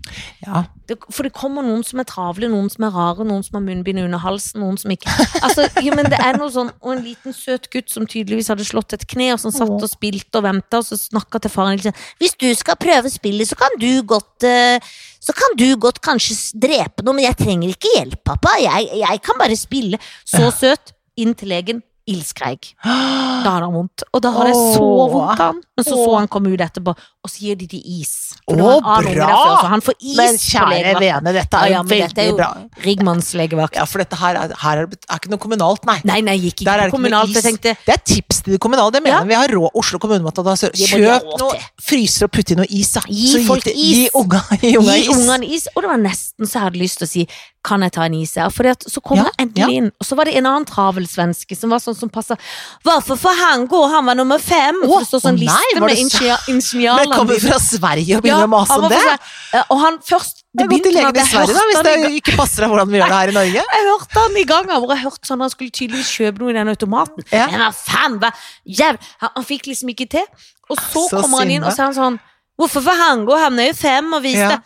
ja. 0.47 0.65
Det, 0.89 0.97
for 1.13 1.27
det 1.27 1.35
kommer 1.37 1.61
noen 1.65 1.83
som 1.85 2.01
er 2.01 2.07
travle, 2.09 2.49
noen 2.49 2.71
som 2.73 2.85
er 2.87 2.93
rare, 2.95 3.25
noen 3.29 3.43
som 3.45 3.59
har 3.59 3.65
munnbind 3.67 4.01
under 4.01 4.21
halsen, 4.23 4.63
noen 4.63 4.79
som 4.81 4.93
ikke 4.95 5.11
Altså, 5.45 5.67
jo, 5.85 5.93
men 5.93 6.09
det 6.09 6.17
er 6.17 6.39
noe 6.41 6.49
sånn 6.49 6.71
Og 6.81 6.95
en 6.95 7.03
liten 7.05 7.35
søt 7.37 7.69
gutt 7.73 7.93
som 7.93 8.07
tydeligvis 8.09 8.49
hadde 8.49 8.65
slått 8.65 8.95
et 8.97 9.05
kne, 9.11 9.27
og 9.35 9.41
som 9.43 9.53
satt 9.53 9.69
og 9.69 9.91
spilte 9.91 10.41
og 10.41 10.47
venta, 10.47 10.81
og 10.81 10.87
så 10.89 10.97
snakka 10.97 11.43
til 11.45 11.53
faren 11.53 11.77
liksom 11.77 11.93
Hvis 12.23 12.39
du 12.41 12.49
skal 12.57 12.79
prøve 12.81 13.13
spillet, 13.13 13.51
så 13.51 13.59
kan 13.61 13.77
du 13.81 13.91
godt 14.09 14.49
eh, 14.49 14.81
Så 15.21 15.37
kan 15.37 15.57
du 15.61 15.67
godt 15.77 16.01
kanskje 16.01 16.39
drepe 16.57 17.05
noe, 17.05 17.19
men 17.19 17.29
jeg 17.29 17.37
trenger 17.43 17.75
ikke 17.75 17.93
hjelp, 17.99 18.23
pappa. 18.25 18.57
Jeg, 18.65 18.89
jeg 19.03 19.21
kan 19.29 19.37
bare 19.41 19.57
spille. 19.61 20.01
Så 20.25 20.49
søt. 20.57 20.95
Inn 21.19 21.35
til 21.35 21.51
legen. 21.53 21.83
Ildskreik. 22.09 22.73
Da 23.39 23.53
hadde 23.55 23.69
han 23.69 23.75
vondt. 23.77 24.03
Og 24.13 24.23
da 24.25 24.33
hadde 24.35 24.51
jeg 24.51 24.63
så 24.75 24.83
vondt 24.83 25.29
av 25.39 25.43
han. 25.45 25.59
Men 25.79 25.87
så 25.87 25.95
så 25.95 26.15
han 26.17 26.27
komme 26.33 26.51
ut 26.51 26.63
etterpå, 26.65 26.91
og 26.91 27.31
så 27.31 27.45
gir 27.45 27.59
de 27.61 27.69
de 27.71 27.79
is. 28.01 28.11
Unge 28.51 28.81
bra! 28.83 29.29
før, 29.29 29.69
han 29.71 29.83
får 29.85 29.95
is 30.01 30.17
Men 30.19 30.39
kjære 30.43 30.95
vene, 30.99 31.35
dette 31.37 31.61
er 31.61 31.69
Ja, 31.69 31.77
ja, 31.77 31.83
men 31.87 32.03
dette 32.03 32.23
er 32.25 32.31
jo- 32.33 32.39
bra. 32.41 32.49
Rigmans 32.83 33.29
legevakt. 33.39 33.79
Ja, 33.79 33.85
for 33.87 34.03
dette 34.03 34.19
her 34.19 34.41
er, 34.41 34.55
her 34.65 34.83
er, 34.83 34.89
det 34.91 34.99
er 35.07 35.21
ikke 35.21 35.31
noe 35.31 35.43
kommunalt, 35.45 35.87
nei. 35.87 36.01
Nei, 36.09 36.19
nei, 36.27 36.35
gikk 36.43 36.65
ikke 36.65 36.75
ikke 36.75 36.91
kommunalt. 36.97 37.35
Jeg 37.35 37.45
tenkte 37.47 37.77
Det 37.87 37.95
er 37.95 38.03
tips 38.03 38.43
til 38.43 38.57
de 38.57 38.59
kommunale. 38.59 38.91
Det 38.93 39.03
mener 39.05 39.21
Ja. 39.21 39.25
Vi 39.29 39.35
har 39.39 39.55
råd. 39.55 39.71
Oslo 39.75 39.99
kommune 40.03 40.25
måtte 40.25 40.43
da 40.43 40.57
Kjøp 40.59 41.39
noe 41.39 41.61
fryser 41.79 42.27
og 42.27 42.33
putt 42.33 42.51
i 42.51 42.59
noe 42.59 42.67
is, 42.69 42.91
da. 42.93 43.03
Gi 43.07 43.33
Så 43.37 43.47
folk 43.47 43.67
is. 43.67 43.77
Gi 43.77 44.09
ungene 44.15 44.59
gi 44.63 44.77
unga 44.79 44.97
is. 45.45 45.63
is. 45.63 45.69
Og 45.77 45.83
det 45.85 45.91
var 45.93 46.03
nesten 46.03 46.47
så 46.49 46.59
jeg 46.59 46.67
hadde 46.69 46.83
lyst 46.83 46.99
til 46.99 47.07
å 47.07 47.11
si 47.11 47.27
kan 47.69 47.83
jeg 47.85 47.93
ta 47.93 48.07
en 48.07 48.15
is 48.17 48.35
her? 48.39 48.51
For 48.55 48.71
så 48.89 49.03
kom 49.05 49.19
Ja, 49.21 49.29
endelig 49.41 49.81
inn, 49.81 49.91
og 49.99 50.07
så 50.07 50.17
var 50.19 50.29
det 50.29 50.37
en 50.39 50.47
annen 50.49 50.67
travel 50.69 51.09
svenske 51.11 51.57
som 51.59 51.73
var 51.75 51.83
sånn 51.83 51.98
som 51.99 52.11
passer. 52.13 52.39
Hvorfor 52.87 53.19
får 53.19 53.37
han 53.43 53.67
gå? 53.71 53.81
Han 53.93 54.07
var 54.11 54.15
nummer 54.19 54.39
fem! 54.43 54.79
Åh, 54.85 54.89
For 54.89 55.05
det 55.05 55.09
står 55.11 55.23
sånn 55.27 55.39
nei, 55.39 55.47
liste 55.47 55.81
med 55.83 56.03
ingeniørland. 56.05 56.49
ingeniør- 56.55 56.97
Men 57.03 57.13
kommer 57.19 57.41
fra 57.45 57.59
Sverige 57.63 58.17
og 58.17 58.23
begynner 58.25 58.45
Ja, 58.45 58.49
å 58.49 58.53
mase 58.55 58.79
om 58.79 58.89
det? 58.89 59.65
og 59.71 59.79
han 59.83 59.99
først 59.99 60.45
Det 60.59 60.65
Det 60.65 60.69
godt 60.71 60.83
til 60.89 60.95
legen 60.95 61.17
i 61.17 61.25
Sverige, 61.29 61.55
da, 61.55 61.63
hvis 61.69 61.83
det 61.85 62.23
ikke 62.23 62.37
passer 62.39 62.63
deg 62.65 62.71
hvordan 62.73 62.89
vi 62.91 62.99
gjør 62.99 63.09
det 63.13 63.19
her 63.19 63.29
i 63.29 63.37
Norge. 63.37 63.63
jeg 63.77 63.85
hørte 63.93 64.19
han 64.23 64.37
i 64.37 64.45
gang 64.49 64.71
og 64.71 64.89
jeg 64.89 65.03
hørte 65.05 65.27
sånn 65.29 65.41
han 65.45 65.51
skulle 65.51 65.71
tydeligvis 65.71 66.11
kjøpe 66.19 66.39
noe 66.41 66.51
i 66.51 66.57
den 66.57 66.69
automaten. 66.73 67.23
Ja. 67.31 67.47
Men 67.53 67.61
hva 67.61 67.69
faen, 67.75 68.19
hva 68.19 68.31
jæv... 68.67 68.99
Han, 69.21 69.31
han 69.37 69.45
fikk 69.45 69.67
liksom 69.69 69.89
ikke 69.93 70.09
til. 70.11 70.25
Og 70.71 70.77
så, 70.81 71.05
Så 71.09 71.21
kommer 71.23 71.39
han 71.45 71.51
inn, 71.51 71.63
og 71.65 71.73
så 71.73 71.81
er 71.85 71.85
han 71.93 71.95
sånn 71.95 72.19
Hvorfor 72.59 72.83
får 72.83 72.97
han 72.99 73.25
gå? 73.29 73.37
Han 73.39 73.59
er 73.61 73.69
jo 73.69 73.75
fem 73.79 74.13
og 74.15 74.23
viser 74.25 74.51
Ja. 74.57 74.59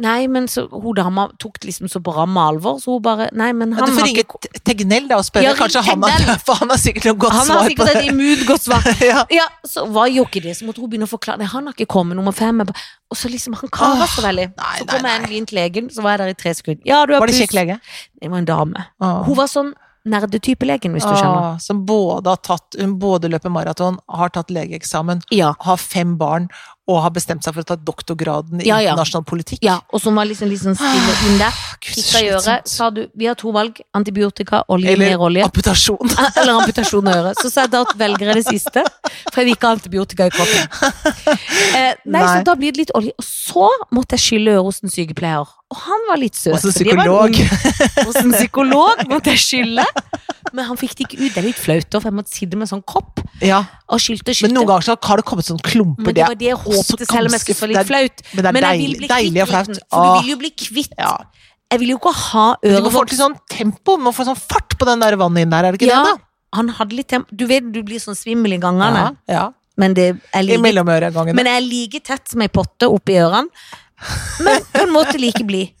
Nei, 0.00 0.26
men 0.32 0.46
så 0.48 0.62
hun 0.72 0.94
dama 0.96 1.26
tok 1.42 1.58
det 1.60 1.68
liksom 1.68 1.88
så 1.92 2.00
bra 2.00 2.24
med 2.26 2.40
alvor, 2.42 2.78
så 2.80 2.94
hun 2.94 3.02
bare 3.04 3.26
Nei, 3.36 3.50
men 3.52 3.74
Ja, 3.74 3.82
han 3.82 3.90
du 3.90 3.94
får 3.94 4.00
har 4.00 4.08
ringe 4.08 4.24
ikke 4.24 4.60
Tegnell 4.64 5.08
da 5.10 5.18
og 5.20 5.26
spørre. 5.28 5.44
Ja, 5.44 5.52
Kanskje 5.58 5.82
han 5.84 6.02
har, 6.06 6.38
for 6.46 6.54
han 6.62 6.70
har 6.72 6.80
sikkert 6.80 7.04
noe 7.10 7.18
godt 7.26 7.36
Han 7.36 7.40
har 7.40 7.46
svar 7.50 7.62
på 7.64 7.68
sikkert 7.68 7.90
et 7.90 8.00
det. 8.00 8.06
immungodt 8.14 8.64
svar. 8.64 8.88
ja. 9.10 9.24
Ja, 9.36 9.46
så 9.68 9.84
var 9.92 10.08
jo 10.12 10.24
ikke 10.24 10.42
det. 10.46 10.56
Så 10.56 10.64
måtte 10.68 10.80
hun 10.80 10.88
begynne 10.92 11.08
å 11.08 11.12
forklare 11.12 11.42
Nei, 11.42 11.50
han 11.52 11.68
har 11.68 11.76
ikke 11.76 11.90
kommet 11.96 12.16
nummer 12.16 12.32
fem. 12.32 12.64
Og 12.64 13.16
så 13.18 13.28
liksom, 13.28 13.54
han 13.60 13.68
kara 13.74 14.06
så 14.08 14.24
veldig. 14.24 14.48
nei, 14.56 14.74
så 14.80 14.88
kom 14.94 15.06
jeg 15.10 15.20
en 15.22 15.28
vin 15.34 15.46
til 15.50 15.60
legen, 15.60 15.92
så 15.92 16.02
var 16.06 16.16
jeg 16.16 16.24
der 16.24 16.34
i 16.34 16.40
tre 16.46 16.54
sekunder. 16.56 16.82
Ja, 16.88 17.04
du 17.06 17.14
har 17.16 17.20
Var 17.24 17.30
det 17.34 17.38
kjekk 17.42 17.54
lege? 17.60 17.78
Det 18.20 18.30
var 18.30 18.38
en 18.44 18.50
dame. 18.50 18.86
Åh. 19.04 19.22
Hun 19.28 19.36
var 19.38 19.48
sånn 19.52 19.72
nerdetypelegen, 20.10 20.94
hvis 20.96 21.04
du 21.04 21.12
skjønner. 21.12 21.58
Som 21.60 21.82
både 21.88 22.32
har 22.32 22.40
tatt 22.44 22.76
Hun 22.80 22.94
både 23.02 23.28
løper 23.32 23.52
maraton, 23.52 23.98
har 24.08 24.32
tatt 24.32 24.48
legeeksamen, 24.54 25.20
Ja. 25.34 25.54
har 25.60 25.76
fem 25.76 26.16
barn 26.20 26.48
og 26.88 27.02
har 27.04 27.10
bestemt 27.14 27.44
seg 27.44 27.54
for 27.54 27.62
å 27.62 27.66
ta 27.68 27.76
doktorgraden 27.76 28.62
i 28.62 28.66
Ja, 28.66 28.78
ja. 28.82 28.90
internasjonal 28.94 29.24
politikk. 29.28 29.60
Ja, 29.62 29.76
og 29.92 30.00
som 30.02 30.16
var 30.18 30.24
liksom, 30.26 30.48
liksom 30.50 30.74
stille 30.74 31.12
inn 31.28 31.36
der. 31.38 31.52
Gud, 31.84 31.94
Kikka 31.94 32.22
i 32.24 32.30
øret. 32.34 32.66
Sa 32.68 32.88
du 32.90 33.04
vi 33.14 33.26
har 33.28 33.34
to 33.38 33.52
valg. 33.54 33.78
Antibiotika, 33.94 34.64
olje, 34.68 34.90
Eller 34.90 35.12
mer 35.12 35.22
olje. 35.28 35.44
amputasjon. 35.44 36.10
Eller 36.40 36.52
amputasjon 36.56 37.06
av 37.12 37.20
øret. 37.20 37.38
Så 37.44 37.50
sa 37.52 37.66
jeg 37.68 37.70
da 37.76 37.84
velger 38.00 38.32
jeg 38.32 38.40
det 38.40 38.46
siste, 38.48 38.82
for 39.30 39.40
jeg 39.42 39.50
vil 39.50 39.54
ikke 39.54 39.70
ha 39.70 39.76
antibiotika 39.78 40.26
i 40.26 40.34
kroppen. 40.34 41.30
Eh, 41.76 41.94
nei, 42.04 42.18
Nei. 42.20 42.26
så 42.26 42.42
da 42.44 42.54
blir 42.58 42.72
det 42.74 42.82
litt 42.86 42.92
olje. 42.98 43.12
Og 43.20 43.24
så 43.26 43.68
måtte 43.94 44.16
jeg 44.18 44.24
skylle 44.26 44.56
øret 44.58 44.66
hos 44.72 44.82
en 44.82 44.90
sykepleier. 44.92 45.46
Og 45.70 45.78
han 45.86 46.06
var 46.08 46.18
litt 46.18 46.34
søt. 46.34 46.56
Var 46.56 46.66
en 46.66 46.74
psykolog. 46.74 47.36
Hos 48.08 48.16
en 48.24 48.32
psykolog 48.34 49.04
måtte 49.12 49.30
jeg 49.36 49.42
skylle. 49.44 49.84
Men 50.56 50.64
han 50.66 50.78
fikk 50.80 50.96
det 50.98 51.04
ikke 51.06 51.18
ut. 51.20 51.28
Det 51.30 51.38
er 51.38 51.46
litt 51.46 51.60
flaut, 51.60 51.86
for 51.94 52.08
jeg 52.08 52.16
måtte 52.16 52.34
sitte 52.34 52.58
med 52.58 52.66
en 52.66 52.72
sånn 52.72 52.82
kopp 52.88 53.20
Ja, 53.44 53.60
og 53.86 54.00
skylte 54.02 54.32
og 54.34 54.40
men 54.48 54.54
noen 54.56 54.66
ganger 54.66 54.86
så 54.88 54.96
har 55.06 55.20
det 55.20 55.24
kommet 55.28 55.46
sånne 55.46 55.62
klumper. 55.62 56.08
Men 56.08 56.16
det 56.16 56.26
var 56.26 56.38
det 56.40 56.56
jeg 56.82 57.06
selv 57.10 57.26
om 57.30 57.36
jeg 57.36 57.40
skal 57.44 57.54
det 57.54 57.60
var 57.60 57.68
litt 57.74 57.90
flaut. 57.90 58.22
Men 58.32 58.42
det 58.42 58.48
er 58.48 58.56
Men 58.58 58.66
deilig, 58.68 59.08
deilig 59.10 59.42
og 59.44 59.48
flaut. 59.52 59.66
for 59.90 60.00
du 60.06 60.22
vil 60.22 60.30
jo 60.32 60.36
bli 60.42 60.50
kvitt. 60.64 60.94
Ja. 60.98 61.12
Jeg 61.70 61.78
vil 61.84 61.92
jo 61.94 61.98
ikke 62.00 62.12
ha 62.18 62.46
Du 62.64 62.80
må 62.82 62.90
få 62.90 63.04
til 63.06 63.18
sånn 63.20 63.36
tempo, 63.48 63.96
du 63.96 64.02
må 64.02 64.12
få 64.16 64.24
sånn 64.26 64.38
fart 64.40 64.74
på 64.80 64.84
den 64.88 64.98
der 65.04 65.14
vannet 65.20 65.44
inn 65.46 65.50
der, 65.54 65.64
er 65.68 65.72
det 65.76 65.80
ikke 65.82 65.92
Ja, 65.92 66.02
det? 66.08 66.16
han 66.56 66.68
hadde 66.80 66.96
litt 66.98 67.08
tempo. 67.08 67.28
Du 67.30 67.46
vet 67.46 67.68
du 67.72 67.82
blir 67.86 68.00
sånn 68.02 68.16
svimmel 68.18 68.56
i 68.56 68.58
gangene. 68.58 69.04
Ja, 69.28 69.34
ja. 69.34 69.44
men 69.78 69.94
det 69.94 70.08
er 70.34 70.42
like, 70.42 70.58
I 70.58 70.62
mellomøregangene. 70.64 71.34
men 71.38 71.46
jeg 71.46 71.56
er 71.62 71.66
like 71.68 72.00
tett 72.02 72.26
som 72.28 72.42
ei 72.42 72.48
potte 72.48 72.88
oppi 72.90 73.14
ørene. 73.22 73.46
Men 74.40 74.64
på 74.72 74.82
en 74.86 74.92
måte 74.96 75.18
like 75.20 75.44
blid. 75.46 75.70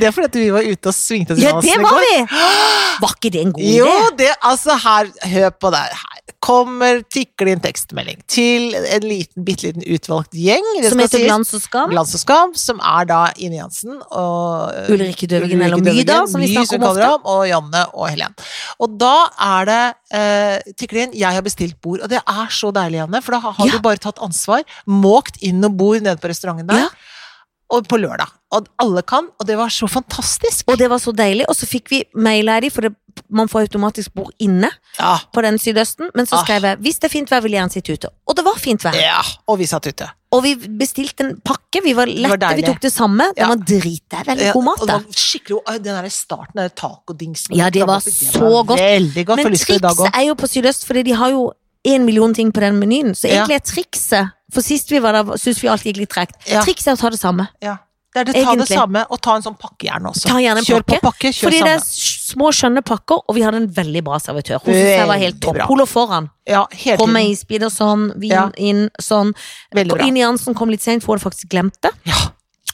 Det 0.00 0.06
er 0.08 0.12
fordi 0.14 0.28
at 0.30 0.36
vi 0.38 0.50
var 0.54 0.64
ute 0.64 0.88
og 0.88 0.94
svingte 0.96 1.34
oss 1.34 1.40
i 1.40 1.44
Ja, 1.44 1.50
dansen 1.52 1.68
det 1.68 1.74
i 1.74 1.82
var 1.82 1.90
går. 1.90 2.04
vi! 2.06 2.40
Var 3.02 3.14
ikke 3.16 3.30
det 3.34 3.40
en 3.42 3.50
god 3.52 3.64
idé? 3.64 3.74
Jo, 3.76 4.10
det, 4.16 4.28
altså 4.46 4.76
her, 4.84 5.10
hør 5.34 5.50
på 5.60 5.72
det 5.74 5.80
her. 6.00 6.19
Kommer, 6.40 7.02
tikker 7.12 7.44
det 7.44 7.52
inn 7.52 7.60
tekstmelding 7.60 8.20
til 8.30 8.72
en 8.78 9.04
liten, 9.04 9.44
bitte 9.44 9.68
liten 9.68 9.84
utvalgt 9.84 10.32
gjeng. 10.32 10.64
Som 10.88 11.02
heter. 11.02 11.20
Glans 11.26 11.52
og 11.52 11.60
skam. 11.60 11.92
Glans 11.92 12.14
og 12.16 12.22
skam, 12.22 12.54
som 12.56 12.80
er 12.80 13.10
da 13.10 13.18
Ine 13.36 13.58
Jansen 13.58 13.98
og 14.08 14.88
Ulrikke 14.88 15.28
Døvigen, 15.28 15.60
eller 15.66 15.82
Myda, 15.82 15.92
My, 15.92 16.06
da, 16.08 16.18
som 16.32 16.40
vi 16.40 16.48
snakker 16.54 16.80
om 16.80 16.88
ofte. 16.88 17.10
Og 17.34 17.44
Janne 17.50 17.84
og 17.92 18.08
Helen. 18.08 18.38
Og 18.80 18.96
da 19.02 19.14
er 19.50 19.68
det 19.68 19.82
uh, 20.16 20.72
tikker 20.80 20.96
det 20.96 21.04
inn 21.10 21.14
'Jeg 21.20 21.36
har 21.36 21.44
bestilt 21.44 21.76
bord', 21.84 22.00
og 22.02 22.08
det 22.08 22.22
er 22.24 22.46
så 22.48 22.72
deilig, 22.72 23.02
Janne, 23.04 23.20
for 23.20 23.36
da 23.36 23.40
har 23.44 23.66
Ja. 23.66 23.72
du 23.76 23.78
bare 23.84 24.00
tatt 24.00 24.18
ansvar. 24.24 24.64
Måkt 24.88 25.36
inn 25.44 25.62
og 25.64 25.76
bord 25.76 26.00
nede 26.00 26.16
på 26.16 26.32
restauranten 26.32 26.66
der. 26.66 26.88
Ja. 26.88 26.88
Og 27.70 27.86
på 27.88 27.98
lørdag. 28.02 28.28
Og 28.52 28.66
alle 28.82 29.02
kan, 29.06 29.28
og 29.38 29.46
det 29.46 29.54
var 29.56 29.70
så 29.70 29.86
fantastisk. 29.86 30.64
Og 30.68 30.78
det 30.80 30.88
var 30.90 30.98
så 30.98 31.12
deilig. 31.14 31.44
Og 31.48 31.54
så 31.54 31.68
fikk 31.70 31.90
vi 31.92 32.00
mail 32.18 32.48
av 32.50 32.64
de, 32.64 32.70
for 32.74 32.82
det, 32.82 32.90
man 33.30 33.46
får 33.50 33.68
automatisk 33.68 34.12
bord 34.14 34.32
inne 34.42 34.70
Ja, 34.98 35.18
på 35.32 35.42
den 35.44 35.58
sydøsten. 35.62 36.10
Men 36.18 36.26
så 36.26 36.34
Ah. 36.40 36.42
skrev 36.44 36.62
jeg 36.66 36.78
hvis 36.82 36.98
det 36.98 37.04
er 37.10 37.12
fint 37.14 37.30
vær, 37.30 37.42
vil 37.44 37.52
jeg 37.52 37.60
gjerne 37.62 37.72
sitte 37.76 37.92
ute. 37.94 38.08
Og 38.26 38.34
det 38.36 38.44
var 38.44 38.58
fint 38.58 38.82
vær. 38.82 38.94
ja, 38.98 39.22
og 39.46 39.58
vi 39.58 39.66
satt 39.70 39.86
ute. 39.86 40.08
Og 40.32 40.42
vi 40.42 40.54
bestilte 40.54 41.20
en 41.26 41.40
pakke. 41.44 41.82
Vi 41.82 41.92
var 41.94 42.06
var 42.06 42.36
lette, 42.38 42.56
vi 42.56 42.62
tok 42.62 42.80
det 42.80 42.92
samme. 42.92 43.30
Den 43.34 43.44
Ja. 43.44 43.48
var 43.48 43.56
dritdeilig. 43.56 44.26
Veldig 44.26 44.52
god 44.52 44.64
mat, 44.64 44.80
og 44.82 44.86
det 44.86 44.94
var 44.94 45.12
skikkelig, 45.14 45.82
den 45.82 46.02
der 46.02 46.08
starten, 46.10 46.54
den 46.56 46.70
tacodingsen 46.70 47.56
Ja, 47.56 47.70
det 47.70 47.86
var 47.86 48.00
så 48.00 48.64
godt. 48.66 48.78
Godt. 49.26 49.36
Men 49.36 49.46
trikset 49.46 50.14
er 50.14 50.26
jo 50.26 50.34
på 50.34 50.46
Sydøst, 50.50 50.86
fordi 50.86 51.02
de 51.04 51.12
har 51.14 51.30
jo 51.30 51.52
en 51.84 52.04
million 52.04 52.34
ting 52.34 52.50
på 52.52 52.60
den 52.60 52.78
menyen. 52.80 53.14
Så 53.16 53.28
egentlig 53.30 53.56
er 53.60 53.64
trikset 53.64 54.32
For 54.52 54.60
sist 54.66 54.90
vi 54.90 54.98
var 54.98 55.14
der, 55.14 55.36
syntes 55.38 55.62
vi 55.62 55.68
alt 55.70 55.84
gikk 55.86 56.00
litt 56.02 56.10
tregt. 56.10 56.34
Trikset 56.42 56.88
er 56.90 56.96
å 56.98 57.00
ta 57.00 57.10
det 57.14 57.20
samme. 57.20 57.46
Ja. 57.62 57.76
Det 58.10 58.24
er 58.24 58.24
det, 58.26 58.40
ta 58.42 58.54
det 58.58 58.66
samme, 58.66 59.04
og 59.06 59.20
ta 59.22 59.36
en 59.38 59.44
sånn 59.44 59.54
pakke 59.54 59.86
gjerne 59.86 60.10
også. 60.10 60.32
Gjerne 60.42 60.58
en 60.58 60.66
kjør 60.66 60.82
pakke, 60.82 60.96
på 60.98 61.06
pakke, 61.12 61.30
kjør 61.30 61.46
Fordi 61.46 61.60
det 61.62 61.74
er 61.76 61.84
små, 61.86 62.48
skjønne 62.50 62.82
pakker, 62.82 63.20
og 63.22 63.36
vi 63.36 63.44
hadde 63.46 63.60
en 63.62 63.68
veldig 63.76 64.02
bra 64.08 64.18
servitør. 64.18 64.58
Hun 64.64 64.74
syntes 64.74 64.96
jeg 64.96 65.06
var 65.06 65.20
helt 65.22 65.38
topp. 65.44 65.60
Hun 65.68 65.78
lå 65.78 65.86
foran. 65.86 66.26
Ja, 66.50 66.64
Kom 66.98 67.12
med 67.14 67.30
isbiter 67.30 67.70
sånn, 67.70 68.08
vin 68.18 68.34
Ja. 68.34 68.48
inn 68.58 68.88
sånn. 68.98 69.30
Inn 69.78 70.18
i 70.18 70.24
Jansen 70.24 70.58
kom 70.58 70.74
litt 70.74 70.82
seint, 70.82 71.04
for 71.04 71.14
hun 71.14 71.20
hadde 71.20 71.28
faktisk 71.30 71.52
glemt 71.54 71.78
det. 71.86 71.92
Ja, 72.10 72.18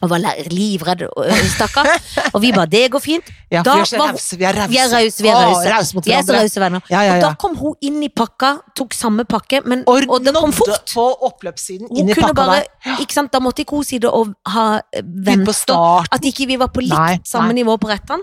Og 0.04 0.10
var 0.10 0.20
livredd, 0.52 1.06
stakkar. 1.54 1.88
Og 2.34 2.42
vi 2.42 2.52
bare 2.52 2.66
'det 2.66 2.90
går 2.92 3.00
fint'. 3.00 3.30
ja 3.50 3.62
Da 3.62 3.74
vi 3.74 3.80
er 3.80 4.00
rause. 4.00 4.36
Vi 4.36 4.44
er 4.44 4.52
rause. 4.52 4.68
Vi 4.70 4.76
er 4.78 4.88
rause, 4.92 5.22
vi 5.22 5.28
er 5.28 5.34
Å, 5.34 5.94
mot 5.94 6.04
Vi 6.04 6.12
er 6.12 6.20
så 6.20 6.26
hverandre. 6.26 6.42
rause 6.42 6.60
venner. 6.60 6.80
Ja, 6.90 7.00
ja, 7.00 7.14
Og 7.14 7.20
da 7.20 7.34
kom 7.34 7.56
hun 7.56 7.74
inn 7.80 8.02
i 8.02 8.08
pakka, 8.08 8.58
tok 8.76 8.92
samme 8.92 9.24
pakke, 9.24 9.62
men, 9.64 9.84
Og, 9.86 10.04
og 10.08 10.24
det 10.24 10.34
kom 10.34 10.52
fort. 10.52 10.92
på 10.94 11.06
oppløpssiden, 11.22 11.88
inn 11.96 12.10
i 12.10 12.14
pakka 12.14 12.34
bare, 12.34 12.64
der. 12.84 12.96
ikke 13.00 13.12
sant, 13.12 13.32
Da 13.32 13.38
måtte 13.40 13.64
ikke 13.64 13.76
hun 13.76 13.84
sitte 13.84 14.12
og 14.12 14.34
ha 14.46 14.80
eh, 14.92 15.02
venta. 15.02 16.04
At 16.12 16.20
ikke 16.22 16.46
vi 16.46 16.56
var 16.56 16.68
på 16.68 16.80
litt 16.84 16.92
Nei, 16.92 17.18
samme 17.24 17.52
nei. 17.52 17.62
nivå 17.62 17.78
på 17.80 17.88
rettene. 17.88 18.22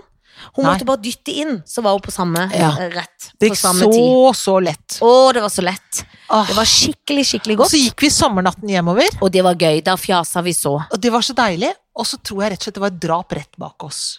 Hun 0.56 0.64
Nei. 0.64 0.72
måtte 0.72 0.86
bare 0.88 1.02
dytte 1.02 1.32
inn, 1.32 1.62
så 1.66 1.82
var 1.82 1.92
hun 1.96 2.00
på 2.04 2.12
samme 2.14 2.48
Ja. 2.52 2.70
eh, 2.78 2.90
rett. 2.90 3.30
Det 3.38 3.50
gikk 3.50 3.58
så, 3.60 3.72
tid. 3.78 4.36
så 4.36 4.58
lett. 4.62 4.98
Å, 5.00 5.32
det 5.32 5.40
var 5.42 5.48
så 5.52 5.62
lett. 5.62 6.04
Ah. 6.28 6.44
Det 6.48 6.56
var 6.56 6.64
skikkelig, 6.64 7.24
skikkelig 7.28 7.58
Og 7.60 7.66
så 7.70 7.78
gikk 7.78 8.00
vi 8.00 8.10
sommernatten 8.10 8.68
hjemover, 8.68 9.08
Og 9.20 9.30
det 9.30 9.42
var 9.44 9.54
gøy. 9.54 9.82
Da 9.84 9.96
fjasa 9.96 10.42
vi 10.42 10.52
så. 10.52 10.74
og 10.90 11.00
det 11.00 11.12
var 11.12 11.20
så 11.20 11.34
deilig. 11.34 11.72
Og 11.96 12.06
så 12.06 12.18
tror 12.18 12.42
jeg 12.42 12.50
rett 12.52 12.60
og 12.60 12.64
slett 12.64 12.74
det 12.74 12.80
var 12.82 12.90
et 12.90 13.00
drap 13.00 13.32
rett 13.32 13.56
bak 13.58 13.84
oss. 13.84 14.18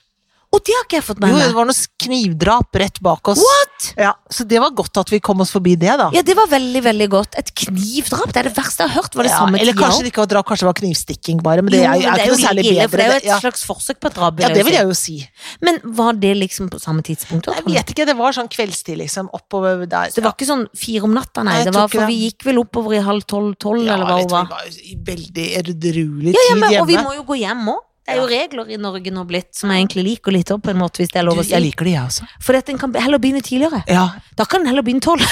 Og 0.56 0.64
det 0.64 0.76
har 0.78 0.86
ikke 0.86 0.96
jeg 1.00 1.04
fått 1.04 1.20
med 1.20 1.34
Jo, 1.34 1.40
det 1.42 1.56
var 1.56 1.68
noe 1.68 1.88
knivdrap 2.06 2.78
rett 2.80 3.00
bak 3.04 3.32
oss. 3.34 3.42
What?! 3.44 3.88
Ja, 4.00 4.14
så 4.32 4.46
det 4.48 4.62
var 4.64 4.72
godt 4.78 5.00
at 5.02 5.12
vi 5.12 5.20
kom 5.24 5.42
oss 5.44 5.52
forbi 5.52 5.74
det, 5.80 5.92
da. 6.00 6.08
Ja, 6.16 6.24
det 6.26 6.36
var 6.38 6.48
veldig, 6.52 6.82
veldig 6.86 7.08
godt. 7.12 7.36
Et 7.42 7.52
knivdrap, 7.66 8.32
det 8.32 8.42
er 8.42 8.50
det 8.50 8.54
verste 8.56 8.86
jeg 8.86 8.94
har 8.94 9.04
hørt. 9.04 9.18
Var 9.20 9.28
det 9.28 9.34
Ja, 9.34 9.40
samme 9.42 9.60
eller 9.60 9.76
kanskje 9.76 10.06
det 10.06 10.14
ikke 10.14 10.24
var 10.24 10.32
drap, 10.32 10.48
kanskje 10.48 10.66
det 10.66 10.70
var 10.70 10.78
knivstikking, 10.80 11.42
bare. 11.44 11.66
Men 11.66 11.76
det 11.76 11.82
jo, 11.82 11.90
er, 11.90 12.06
er 12.06 12.22
det 12.22 12.26
er 12.26 12.32
jo 12.32 12.38
særlig 12.40 12.66
ille, 12.70 12.86
bedre. 12.86 12.90
for 12.94 13.02
det 13.02 13.06
er 13.06 13.12
jo 13.12 13.18
et 13.20 13.30
ja. 13.32 13.40
slags 13.44 13.66
forsøk 13.68 14.00
på 14.00 14.12
et 14.12 14.20
drap. 14.20 14.44
ja, 14.46 14.52
det 14.56 14.66
vil 14.68 14.78
jeg 14.78 14.90
jo 14.92 14.98
si. 15.00 15.18
Men 15.66 15.82
var 16.00 16.20
det 16.22 16.36
liksom 16.40 16.70
på 16.72 16.80
samme 16.84 17.04
tidspunkt? 17.06 17.52
Jeg 17.52 17.68
vet 17.68 17.96
ikke, 17.96 18.08
det 18.08 18.16
var 18.20 18.38
sånn 18.38 18.52
kveldstid, 18.52 19.00
liksom. 19.04 19.32
Oppover 19.36 19.84
der. 19.84 20.14
Så 20.14 20.22
det 20.22 20.28
var 20.30 20.38
ikke 20.38 20.50
sånn 20.54 20.68
fire 20.78 21.10
om 21.10 21.18
natta, 21.18 21.44
nei. 21.44 21.60
Nei, 21.60 21.68
det 21.68 21.76
var, 21.76 21.92
for 21.92 22.08
vi 22.08 22.30
gikk 22.30 22.48
vel 22.48 22.64
oppover 22.64 22.96
i 22.96 23.04
halv 23.04 23.28
tolv-tolv, 23.28 23.84
ja, 23.84 23.98
eller 23.98 24.08
hva 24.08 24.22
det 24.24 24.32
var. 24.32 24.48
Ja. 24.48 24.64
Vi 24.64 24.72
var 24.72 24.96
i 24.96 24.98
veldig 25.12 25.50
edruelig 25.60 26.36
hjemme 26.36 26.72
ja, 26.72 26.80
tid 26.80 26.80
men, 26.80 26.82
og 26.82 26.90
vi 26.90 26.98
må 27.02 27.14
jo 27.18 27.28
gå 27.28 27.42
hjem 27.44 27.68
òg. 27.76 27.84
Det 28.06 28.14
er 28.14 28.20
jo 28.20 28.26
regler 28.30 28.68
i 28.70 28.78
Norge 28.78 29.10
nå 29.10 29.24
blitt, 29.26 29.48
som 29.58 29.72
jeg 29.74 29.82
egentlig 29.82 30.04
liker 30.06 30.32
litt 30.36 30.52
òg, 30.54 30.60
på 30.62 30.70
en 30.70 30.78
måte, 30.78 31.02
hvis 31.02 31.10
det 31.10 31.18
er 31.18 31.26
lov 31.26 31.40
å 31.42 31.44
si. 31.44 31.50
jeg 31.56 31.64
liker 31.64 31.88
det, 31.88 31.94
jeg 31.96 32.04
også. 32.06 32.28
For 32.46 32.54
en 32.60 32.78
kan 32.78 32.94
heller 33.02 33.18
begynne 33.18 33.42
tidligere. 33.42 33.80
Ja. 33.90 34.04
Da 34.38 34.46
kan 34.46 34.62
en 34.62 34.68
heller 34.70 34.86
begynne 34.86 35.02
tolv. 35.02 35.26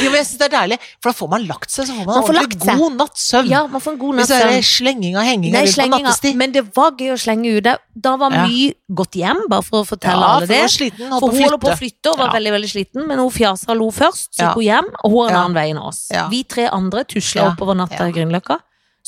Jo, 0.00 0.08
men 0.10 0.16
jeg 0.18 0.26
synes 0.26 0.38
det 0.40 0.46
er 0.48 0.52
deilig, 0.54 0.76
for 1.02 1.10
da 1.10 1.16
får 1.18 1.28
man 1.30 1.42
lagt 1.46 1.70
seg, 1.70 1.84
så 1.86 1.92
får 1.94 2.06
man, 2.06 2.14
Man 2.16 2.24
får 2.24 2.38
ordentlig 2.40 2.76
god 2.80 2.94
natts 2.96 3.26
søvn. 3.30 3.50
Ja, 3.52 3.60
man 3.70 3.82
får 3.84 3.92
en 3.92 3.98
god 4.00 4.14
Hvis 4.20 4.30
det 4.32 4.38
er 4.40 4.64
slenging 4.66 5.18
og 5.20 5.26
henging 5.28 5.52
Nei, 5.54 5.62
rundt 5.66 5.76
på 5.82 5.88
nattestid. 5.92 6.38
Men 6.40 6.54
det 6.56 6.62
var 6.76 6.94
gøy 6.96 7.12
å 7.14 7.18
slenge 7.20 7.52
ut. 7.58 7.68
Da 8.08 8.14
var 8.20 8.32
Ja. 8.34 8.46
mye 8.48 8.72
gått 9.02 9.18
hjem, 9.20 9.42
bare 9.52 9.62
for 9.66 9.82
å 9.84 9.86
fortelle 9.86 10.16
Ja, 10.16 10.32
alle 10.38 10.46
for 10.46 10.54
det. 10.54 10.60
var 10.64 10.72
sliten, 10.74 11.12
For 11.20 11.28
hun 11.28 11.42
holder 11.44 11.58
på 11.60 11.70
å 11.74 11.76
flytte. 11.78 12.06
og 12.10 12.18
var 12.18 12.26
Ja. 12.26 12.32
veldig 12.38 12.52
veldig 12.56 12.70
sliten, 12.72 13.06
men 13.06 13.18
hun 13.18 13.30
fjasa 13.30 13.68
og 13.68 13.76
lo 13.76 13.90
først. 13.90 14.28
Så 14.32 14.48
gikk 14.48 14.54
hun 14.54 14.64
hjem, 14.64 14.88
og 15.04 15.10
hun 15.12 15.20
er 15.26 15.30
en 15.30 15.36
annen 15.44 15.54
vei 15.54 15.70
enn 15.70 15.78
oss. 15.78 16.08
Vi 16.30 16.42
tre 16.44 16.68
andre 16.72 17.04
tusla 17.04 17.52
oppover 17.52 17.76
natta 17.76 18.08
i 18.08 18.12
Grünerløkka. 18.12 18.60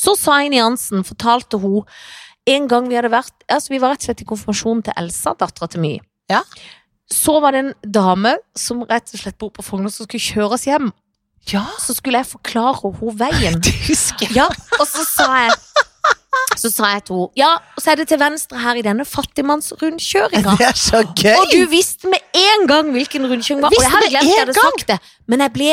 Så 0.02 0.16
sa 0.18 0.40
Ine 0.42 0.58
Jansen, 0.58 1.04
fortalte 1.06 1.60
hun 1.62 1.84
En 2.48 2.64
gang 2.70 2.88
vi 2.90 2.96
hadde 2.98 3.12
vært 3.12 3.44
Altså, 3.46 3.70
vi 3.74 3.78
var 3.82 3.92
rett 3.94 4.02
og 4.02 4.08
slett 4.10 4.24
i 4.24 4.28
konfirmasjonen 4.28 4.82
til 4.88 4.96
Elsa, 4.98 5.36
dattera 5.38 5.68
til 5.70 5.84
My. 5.84 5.92
Ja. 6.32 6.40
Så 7.12 7.36
var 7.44 7.54
det 7.54 7.60
en 7.66 7.72
dame 7.84 8.36
som 8.58 8.82
rett 8.88 9.12
og 9.12 9.20
slett 9.20 9.38
bor 9.38 9.52
på 9.54 9.62
Frogner, 9.66 9.92
som 9.92 10.08
skulle 10.08 10.22
kjøre 10.24 10.56
oss 10.56 10.66
hjem. 10.66 10.90
Ja, 11.50 11.64
Så 11.82 11.94
skulle 11.98 12.20
jeg 12.22 12.30
forklare 12.30 12.92
henne 12.94 13.14
veien. 13.18 13.60
det 13.66 13.74
husker 13.88 14.28
jeg. 14.28 14.36
Ja, 14.38 14.48
og 14.78 14.86
så 14.88 15.04
sa 15.06 15.28
jeg 15.44 15.56
Så 16.58 16.70
sa 16.70 16.92
jeg 16.94 17.04
til 17.08 17.18
henne 17.18 17.38
Ja, 17.40 17.52
og 17.76 17.82
så 17.84 17.92
er 17.92 18.00
det 18.00 18.08
til 18.10 18.20
venstre 18.22 18.58
her 18.62 18.78
i 18.78 18.84
denne 18.86 19.04
fattigmannsrundkjøringa. 19.08 20.56
Det 20.58 20.68
er 20.70 20.78
så 20.78 21.02
gøy! 21.18 21.36
Og 21.36 21.52
du 21.52 21.66
visste 21.72 22.10
med 22.10 22.22
en 22.38 22.66
gang 22.70 22.92
hvilken 22.94 23.26
rundkjøring 23.30 23.62
var. 23.64 23.74
Og 23.74 23.82
jeg 23.82 23.92
hadde 23.92 24.10
glemt 24.14 24.30
jeg 24.30 24.40
hadde 24.40 24.56
gang? 24.58 24.78
sagt 24.78 24.88
det. 24.94 24.98
Men 25.28 25.44
jeg 25.46 25.54
ble 25.58 25.72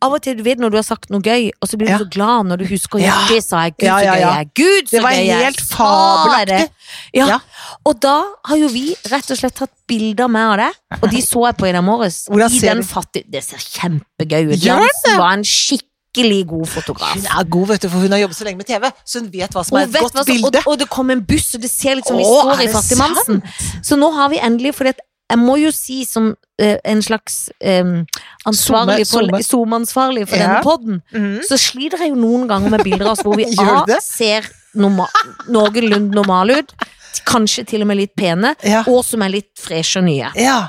Av 0.00 0.12
og 0.14 0.20
til, 0.22 0.36
du 0.38 0.44
vet 0.46 0.60
når 0.62 0.70
du 0.70 0.76
har 0.78 0.84
sagt 0.86 1.08
noe 1.10 1.18
gøy, 1.24 1.48
og 1.58 1.66
så 1.66 1.76
blir 1.80 1.88
du 1.88 1.92
Ja. 1.92 1.98
så 1.98 2.06
glad 2.14 2.46
når 2.46 2.60
du 2.60 2.66
husker 2.70 3.00
Ja, 3.02 3.16
det 3.26 3.40
sa 3.42 3.64
jeg. 3.66 3.74
Gud, 3.80 3.86
Ja, 3.88 3.96
så 3.98 4.04
ja, 4.04 4.12
gøy 4.14 4.20
ja. 4.20 4.28
jeg 4.30 4.38
er. 4.46 4.50
Gud, 4.54 4.84
så 4.86 4.90
Det 4.96 5.02
var 5.02 5.10
gøy 5.16 5.24
jeg 5.26 5.38
er. 5.38 5.44
helt 5.48 5.60
fabelaktig. 5.72 6.70
Ja. 7.18 7.26
Ja. 7.32 7.38
Og 7.84 7.98
da 8.00 8.14
har 8.46 8.56
jo 8.60 8.68
vi 8.72 8.84
rett 9.10 9.30
og 9.34 9.40
slett 9.40 9.56
tatt 9.58 9.72
bilder 9.90 10.28
med 10.30 10.52
av 10.52 10.56
det, 10.62 10.70
og 11.02 11.10
de 11.10 11.20
så 11.24 11.42
jeg 11.48 11.56
på 11.58 11.66
i 11.68 11.72
dag 11.72 11.84
morges. 11.84 12.20
I 12.30 12.60
den 12.62 12.84
fattige 12.86 13.24
Det 13.30 13.42
ser 13.44 13.58
kjempegøy 13.58 14.52
ut. 14.54 14.62
Jansen 14.62 15.18
var 15.18 15.32
en 15.34 15.42
skikkelig 15.44 16.46
god 16.46 16.66
fotograf. 16.68 17.14
Hun 17.18 17.26
er 17.26 17.44
god, 17.50 17.66
vet 17.72 17.82
du, 17.82 17.88
for 17.88 17.98
hun 18.06 18.10
har 18.14 18.18
jobbet 18.22 18.36
så 18.38 18.44
lenge 18.46 18.56
med 18.62 18.66
TV, 18.70 18.90
så 19.04 19.20
hun 19.20 19.28
vet 19.32 19.50
hva 19.58 19.64
som 19.66 19.76
er 19.78 19.88
et 19.90 19.98
godt 19.98 20.26
bilde. 20.26 20.62
og, 20.64 20.72
og 20.72 20.78
det 20.78 20.88
kom 20.94 21.10
en 21.10 21.24
buss, 21.26 21.50
og 21.58 21.62
det 21.62 21.70
ser 21.74 21.98
litt 21.98 22.06
som 22.06 22.16
vi 22.16 22.24
står 22.24 22.54
i 22.54 22.66
det 22.66 22.74
Fattigmannsen. 22.74 23.42
Så 23.82 23.98
nå 23.98 24.12
har 24.14 24.30
vi 24.30 24.38
endelig, 24.38 24.74
for 24.78 24.84
jeg 25.30 25.38
må 25.38 25.56
jo 25.60 25.70
si 25.70 26.04
som 26.04 26.30
uh, 26.62 26.76
en 26.84 27.02
slags 27.02 27.50
um, 27.62 28.06
ansvarlig 28.48 29.06
for. 29.08 29.28
SoMe-ansvarlig 29.44 30.26
for 30.28 30.36
Ja. 30.36 30.46
denne 30.46 30.62
podden, 30.64 31.02
Mhm. 31.12 31.40
så 31.48 31.58
sliter 31.58 31.98
jeg 31.98 32.10
jo 32.10 32.14
noen 32.16 32.48
ganger 32.48 32.70
med 32.70 32.84
bilder 32.84 33.06
av 33.06 33.12
oss 33.12 33.22
hvor 33.22 33.36
vi 33.36 33.44
A, 33.58 33.84
ser 34.00 34.48
norma 34.74 35.06
noenlunde 35.48 36.14
normale 36.14 36.58
ut, 36.62 36.72
kanskje 37.26 37.66
til 37.66 37.82
og 37.82 37.88
med 37.88 37.96
litt 37.98 38.14
pene, 38.16 38.54
Ja. 38.64 38.84
og 38.86 39.04
som 39.04 39.22
er 39.22 39.28
litt 39.30 39.50
freshe 39.58 39.98
og 39.98 40.04
nye. 40.04 40.30
ja. 40.36 40.68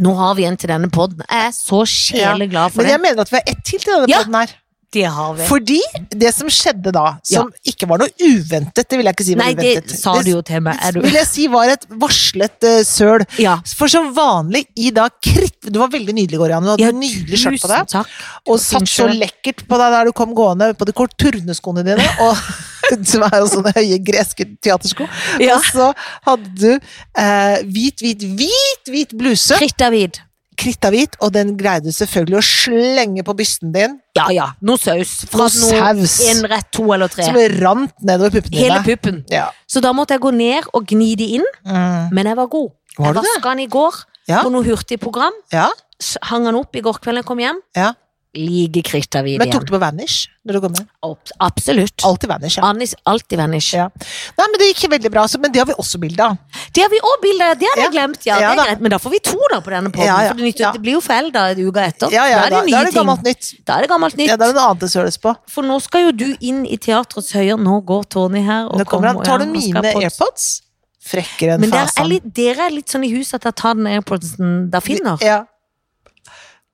Nå 0.00 0.14
har 0.16 0.34
vi 0.34 0.46
en 0.46 0.56
til 0.56 0.68
denne 0.70 0.88
podden. 0.90 1.18
Jeg 1.28 1.48
er 1.48 1.50
så 1.52 1.82
sjelig 1.84 2.46
glad 2.50 2.72
for 2.72 2.78
Men 2.80 2.86
det. 2.86 2.92
jeg 2.94 3.00
mener 3.02 3.20
at 3.20 3.28
vi 3.30 3.36
har 3.36 3.42
ett 3.46 3.62
til 3.62 3.78
til 3.78 3.92
denne 3.92 4.08
Ja. 4.08 4.18
podden 4.22 4.34
her. 4.34 4.48
Det 4.92 5.04
har 5.08 5.34
vi. 5.34 5.44
Fordi 5.48 5.78
det 6.10 6.30
som 6.36 6.50
skjedde 6.52 6.92
da, 6.92 7.04
som 7.24 7.48
ikke 7.68 7.88
var 7.88 8.02
noe 8.02 8.12
uventet, 8.20 8.84
det 8.84 8.98
vil 8.98 9.08
jeg 9.08 9.16
ikke 9.16 9.24
si 9.24 9.36
var 9.38 9.48
Nei, 9.48 9.54
det 9.56 9.96
sa 9.96 10.16
du 10.20 10.28
jo 10.34 10.42
til 10.44 10.60
meg. 10.66 10.80
Du 10.92 11.00
vil 11.04 11.16
jeg 11.16 11.28
si 11.30 11.46
var 11.52 11.72
et 11.72 11.86
varslet 12.02 12.66
uh, 12.68 12.80
søl. 12.86 13.24
Ja. 13.40 13.56
For 13.78 13.92
som 13.92 14.10
vanlig 14.16 14.66
i 14.76 14.90
da 14.94 15.06
kritt... 15.16 15.56
Du 15.64 15.78
var 15.80 15.92
veldig 15.92 16.16
nydelig, 16.18 16.40
Goriane. 16.42 16.66
Du 16.66 16.74
hadde 16.74 16.84
Ja, 16.84 16.92
nydelig 16.92 17.40
skjørt 17.40 17.64
på 17.64 17.70
deg. 17.72 17.88
Takk. 17.92 18.18
Og 18.44 18.60
satt 18.60 18.90
så 18.90 19.08
lekkert 19.08 19.64
på 19.68 19.80
deg 19.80 19.96
der 19.96 20.10
du 20.10 20.16
kom 20.16 20.34
gående 20.36 20.72
på 20.76 20.88
de 20.88 20.96
korturneskoene 20.96 21.86
dine. 21.86 22.08
Og, 22.26 22.42
som 23.10 23.24
er 23.28 23.38
jo 23.40 23.48
sånne 23.54 23.72
høye 23.78 24.00
greske 24.04 24.46
teatersko. 24.60 25.08
Ja. 25.40 25.56
Og 25.56 25.70
så 25.72 25.88
hadde 26.28 26.52
du 26.58 26.68
eh, 26.74 27.64
hvit, 27.64 28.04
hvit, 28.04 28.28
hvit, 28.36 28.92
hvit 28.92 29.16
bluse. 29.16 29.56
Krittavid. 29.62 30.20
Krittahvit, 30.56 31.16
og 31.24 31.32
den 31.32 31.54
greide 31.56 31.92
selvfølgelig 31.94 32.36
å 32.38 32.42
slenge 32.44 33.22
på 33.24 33.34
bysten 33.38 33.72
din. 33.74 33.98
Ja 34.16 34.26
ja, 34.30 34.46
noe 34.60 34.76
saus. 34.78 35.24
Fra 35.32 35.46
Noe 35.48 35.48
saus. 35.48 36.18
en 36.28 36.44
rett, 36.50 36.68
to 36.70 36.84
eller 36.92 37.08
tre. 37.08 37.24
Som 37.24 37.38
rant 37.62 37.92
nedover 38.04 38.30
puppene 38.36 38.58
Hele 38.60 38.82
dine. 38.82 38.84
puppen. 38.84 39.24
Ja. 39.32 39.48
Så 39.66 39.80
da 39.80 39.92
måtte 39.96 40.10
jeg 40.14 40.20
gå 40.20 40.32
ned 40.36 40.64
og 40.74 40.86
gni 40.86 41.14
de 41.16 41.24
inn, 41.38 41.44
Mm. 41.64 42.12
men 42.12 42.26
jeg 42.26 42.36
var 42.36 42.46
god. 42.48 42.70
Var 42.98 43.06
jeg 43.14 43.14
vaska 43.22 43.42
den 43.50 43.60
i 43.60 43.66
går 43.66 43.92
Ja. 44.28 44.42
på 44.42 44.50
noe 44.52 44.62
hurtigprogram. 44.62 45.32
ja. 45.52 45.68
Hang 46.22 46.44
den 46.44 46.56
opp 46.56 46.74
i 46.74 46.80
går 46.80 46.98
kveld 46.98 47.14
da 47.14 47.20
jeg 47.20 47.24
kom 47.26 47.38
hjem. 47.38 47.58
Ja. 47.76 47.92
Like 48.34 48.80
krittavid 48.88 49.36
Men 49.38 49.50
tok 49.50 49.60
igjen. 49.60 49.66
du 49.68 49.72
på 49.74 49.78
Vanish 49.82 50.28
når 50.46 50.56
du 50.56 50.60
kom 50.64 50.72
hjem? 50.78 50.86
Absolutt. 51.44 52.00
Alltid 52.08 52.30
Vanish, 52.30 52.56
ja. 52.56 52.62
Anis, 52.64 52.94
alltid 53.06 53.38
vanish. 53.38 53.74
ja. 53.76 53.84
Nei, 54.38 54.46
men 54.50 54.56
det 54.58 54.68
gikk 54.72 54.88
veldig 54.90 55.10
bra, 55.12 55.26
så, 55.28 55.38
men 55.38 55.52
det 55.52 55.60
har 55.60 55.66
vi 55.68 55.74
også 55.78 56.00
bilde 56.00 56.24
av. 56.24 56.38
Det 56.74 56.82
har 56.82 56.88
vi 56.90 56.98
òg 56.98 57.20
bilde 57.22 57.44
av, 57.50 57.58
det 57.60 57.68
hadde 57.68 57.82
jeg 57.82 57.92
Ja. 57.92 57.92
glemt. 57.92 58.24
Ja, 58.26 58.38
Ja 58.40 58.54
det 58.54 58.58
er 58.58 58.64
greit. 58.70 58.80
Men 58.80 58.90
da 58.90 58.98
får 58.98 59.10
vi 59.12 59.20
to 59.20 59.36
da 59.52 59.60
på 59.60 59.70
denne 59.70 59.92
ja. 60.00 60.16
For 60.28 60.34
det, 60.40 60.44
nytter, 60.48 60.64
Ja. 60.64 60.72
det 60.72 60.82
blir 60.82 60.92
jo 60.96 61.00
forelda 61.04 61.44
en 61.52 61.60
uke 61.68 61.84
etter. 61.84 62.10
Ja, 62.10 62.24
ja, 62.26 62.38
da 62.40 62.46
er 62.46 62.50
det 62.50 62.56
da, 62.56 62.62
nye 62.64 62.70
da 62.72 62.80
er 62.80 62.84
det 62.84 62.92
ting. 62.94 63.00
gammelt 63.02 63.22
nytt. 63.28 63.52
Da 63.66 63.76
er 63.76 63.80
det 63.82 63.90
gammelt 63.90 64.16
nytt. 64.16 64.28
Ja, 64.28 64.36
da 64.36 64.44
er 64.44 64.52
det 64.52 64.56
noe 64.56 64.68
annet 64.70 64.80
det 64.80 64.90
søles 64.90 65.18
på. 65.20 65.36
For 65.48 65.62
nå 65.62 65.80
skal 65.82 66.00
jo 66.08 66.12
du 66.12 66.36
inn 66.40 66.64
i 66.66 66.76
teatrets 66.78 67.32
høyer. 67.36 67.58
Nå 67.60 67.84
går 67.84 68.08
Tony 68.08 68.40
her. 68.42 68.66
Og 68.66 68.78
Nå 68.80 68.84
kommer 68.86 69.12
han. 69.12 69.22
Tar 69.22 69.38
du 69.38 69.46
mine 69.46 69.82
AirPods? 69.94 70.62
Frekkere 71.04 71.54
enn 71.54 71.60
Men 71.60 71.70
dere 71.70 71.90
er, 71.98 72.04
litt, 72.06 72.22
dere 72.34 72.66
er 72.66 72.70
litt 72.70 72.86
sånn 72.88 73.04
i 73.04 73.10
huset 73.10 73.34
at 73.34 73.44
jeg 73.50 73.54
tar 73.56 73.74
den 73.74 73.86
airpodsen 73.86 74.70
dere 74.70 74.80
finner. 74.80 75.18
Ja. 75.20 75.44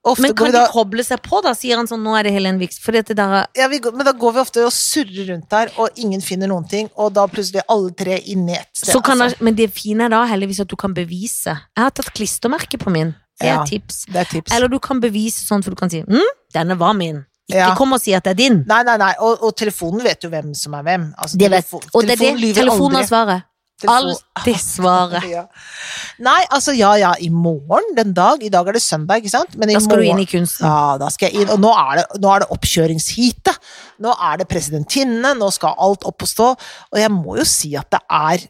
Ofte 0.06 0.22
Men 0.22 0.34
kan 0.34 0.52
da, 0.52 0.66
de 0.66 0.72
koble 0.72 1.02
seg 1.04 1.18
på, 1.22 1.40
da? 1.42 1.52
Sier 1.58 1.76
han 1.76 1.86
sånn, 1.90 2.00
nå 2.06 2.12
er 2.16 2.22
det 2.28 2.32
Helen 2.32 2.60
er- 2.62 3.48
ja, 3.56 3.68
men 3.68 4.04
da 4.06 4.12
går 4.12 4.32
vi 4.34 4.40
ofte 4.40 4.64
og 4.64 4.70
surrer 4.72 5.26
rundt 5.32 5.48
der, 5.50 5.70
og 5.76 5.90
ingen 5.96 6.20
finner 6.20 6.46
noen 6.46 6.68
ting, 6.68 6.88
og 6.96 7.12
da 7.14 7.26
plutselig 7.26 7.56
er 7.56 7.64
alle 7.68 7.90
tre 7.90 8.18
inne 8.26 8.50
i 8.52 8.54
ett 8.60 8.68
sted. 8.76 8.94
så 8.94 9.02
kan 9.02 9.18
altså. 9.20 9.36
Men 9.42 9.54
det 9.54 9.70
fine 9.74 10.02
er 10.04 10.08
da 10.08 10.24
heldigvis 10.26 10.60
at 10.60 10.68
du 10.68 10.76
kan 10.76 10.94
bevise. 10.94 11.50
Jeg 11.76 11.82
har 11.82 11.90
tatt 11.90 12.12
klistremerke 12.14 12.78
på 12.78 12.90
min. 12.90 13.14
Det 13.40 13.46
er 13.48 13.54
Ja. 13.54 13.62
et 13.62 13.68
tips. 13.68 14.04
Det 14.06 14.16
er 14.16 14.24
tips. 14.24 14.52
Eller 14.52 14.68
du 14.68 14.78
kan 14.78 15.00
bevise 15.00 15.44
sånn, 15.46 15.62
for 15.64 15.70
du 15.70 15.76
kan 15.76 15.90
si 15.90 16.02
mm, 16.02 16.22
'denne 16.54 16.78
var 16.78 16.94
min'. 16.94 17.24
Ikke 17.50 17.56
Ja. 17.56 17.74
kom 17.74 17.92
og 17.92 18.00
si 18.00 18.12
at 18.14 18.22
det 18.24 18.30
er 18.30 18.34
din. 18.34 18.64
Nei, 18.68 18.82
nei, 18.82 18.96
nei, 18.98 19.14
og, 19.18 19.42
og 19.42 19.56
telefonen 19.56 20.02
vet 20.02 20.20
jo 20.22 20.28
hvem 20.30 20.54
som 20.54 20.74
er 20.74 20.82
hvem. 20.82 21.14
Altså, 21.18 21.36
Det 21.38 21.50
vet, 21.50 21.64
telefon- 21.64 21.90
og 21.94 22.02
det 22.02 22.20
er 22.20 22.36
det. 22.36 22.54
telefonen 22.56 22.94
har 22.96 23.04
svaret. 23.06 23.42
Alltid 23.86 24.56
svaret. 24.58 25.22
Ja. 25.30 25.46
Nei, 26.24 26.40
altså 26.50 26.74
ja 26.74 26.90
ja, 26.98 27.12
i 27.22 27.28
morgen, 27.30 27.92
den 27.94 28.10
dag. 28.16 28.42
I 28.42 28.50
dag 28.50 28.66
er 28.68 28.74
det 28.74 28.82
søndag, 28.82 29.22
ikke 29.22 29.30
sant? 29.30 29.54
Men 29.58 29.70
i 29.70 29.76
Da 29.76 29.82
skal 29.84 30.02
du 30.02 30.08
inn 30.08 30.22
i 30.22 30.26
kunsten. 30.26 30.66
Ja, 30.66 30.96
da 30.98 31.10
skal 31.14 31.30
jeg 31.30 31.44
inn. 31.44 31.52
Og 31.54 31.62
nå 31.62 31.70
er 31.70 32.00
det, 32.00 32.06
nå 32.22 32.32
er 32.34 32.42
det 32.42 32.50
oppkjøringsheatet. 32.56 33.60
Nå 34.02 34.14
er 34.30 34.40
det 34.40 34.48
presidentinne, 34.50 35.34
nå 35.38 35.50
skal 35.54 35.78
alt 35.78 36.06
opp 36.08 36.26
og 36.26 36.30
stå. 36.30 36.48
Og 36.90 37.02
jeg 37.02 37.12
må 37.14 37.38
jo 37.38 37.46
si 37.46 37.74
at 37.78 37.90
det 37.94 38.02
er 38.02 38.48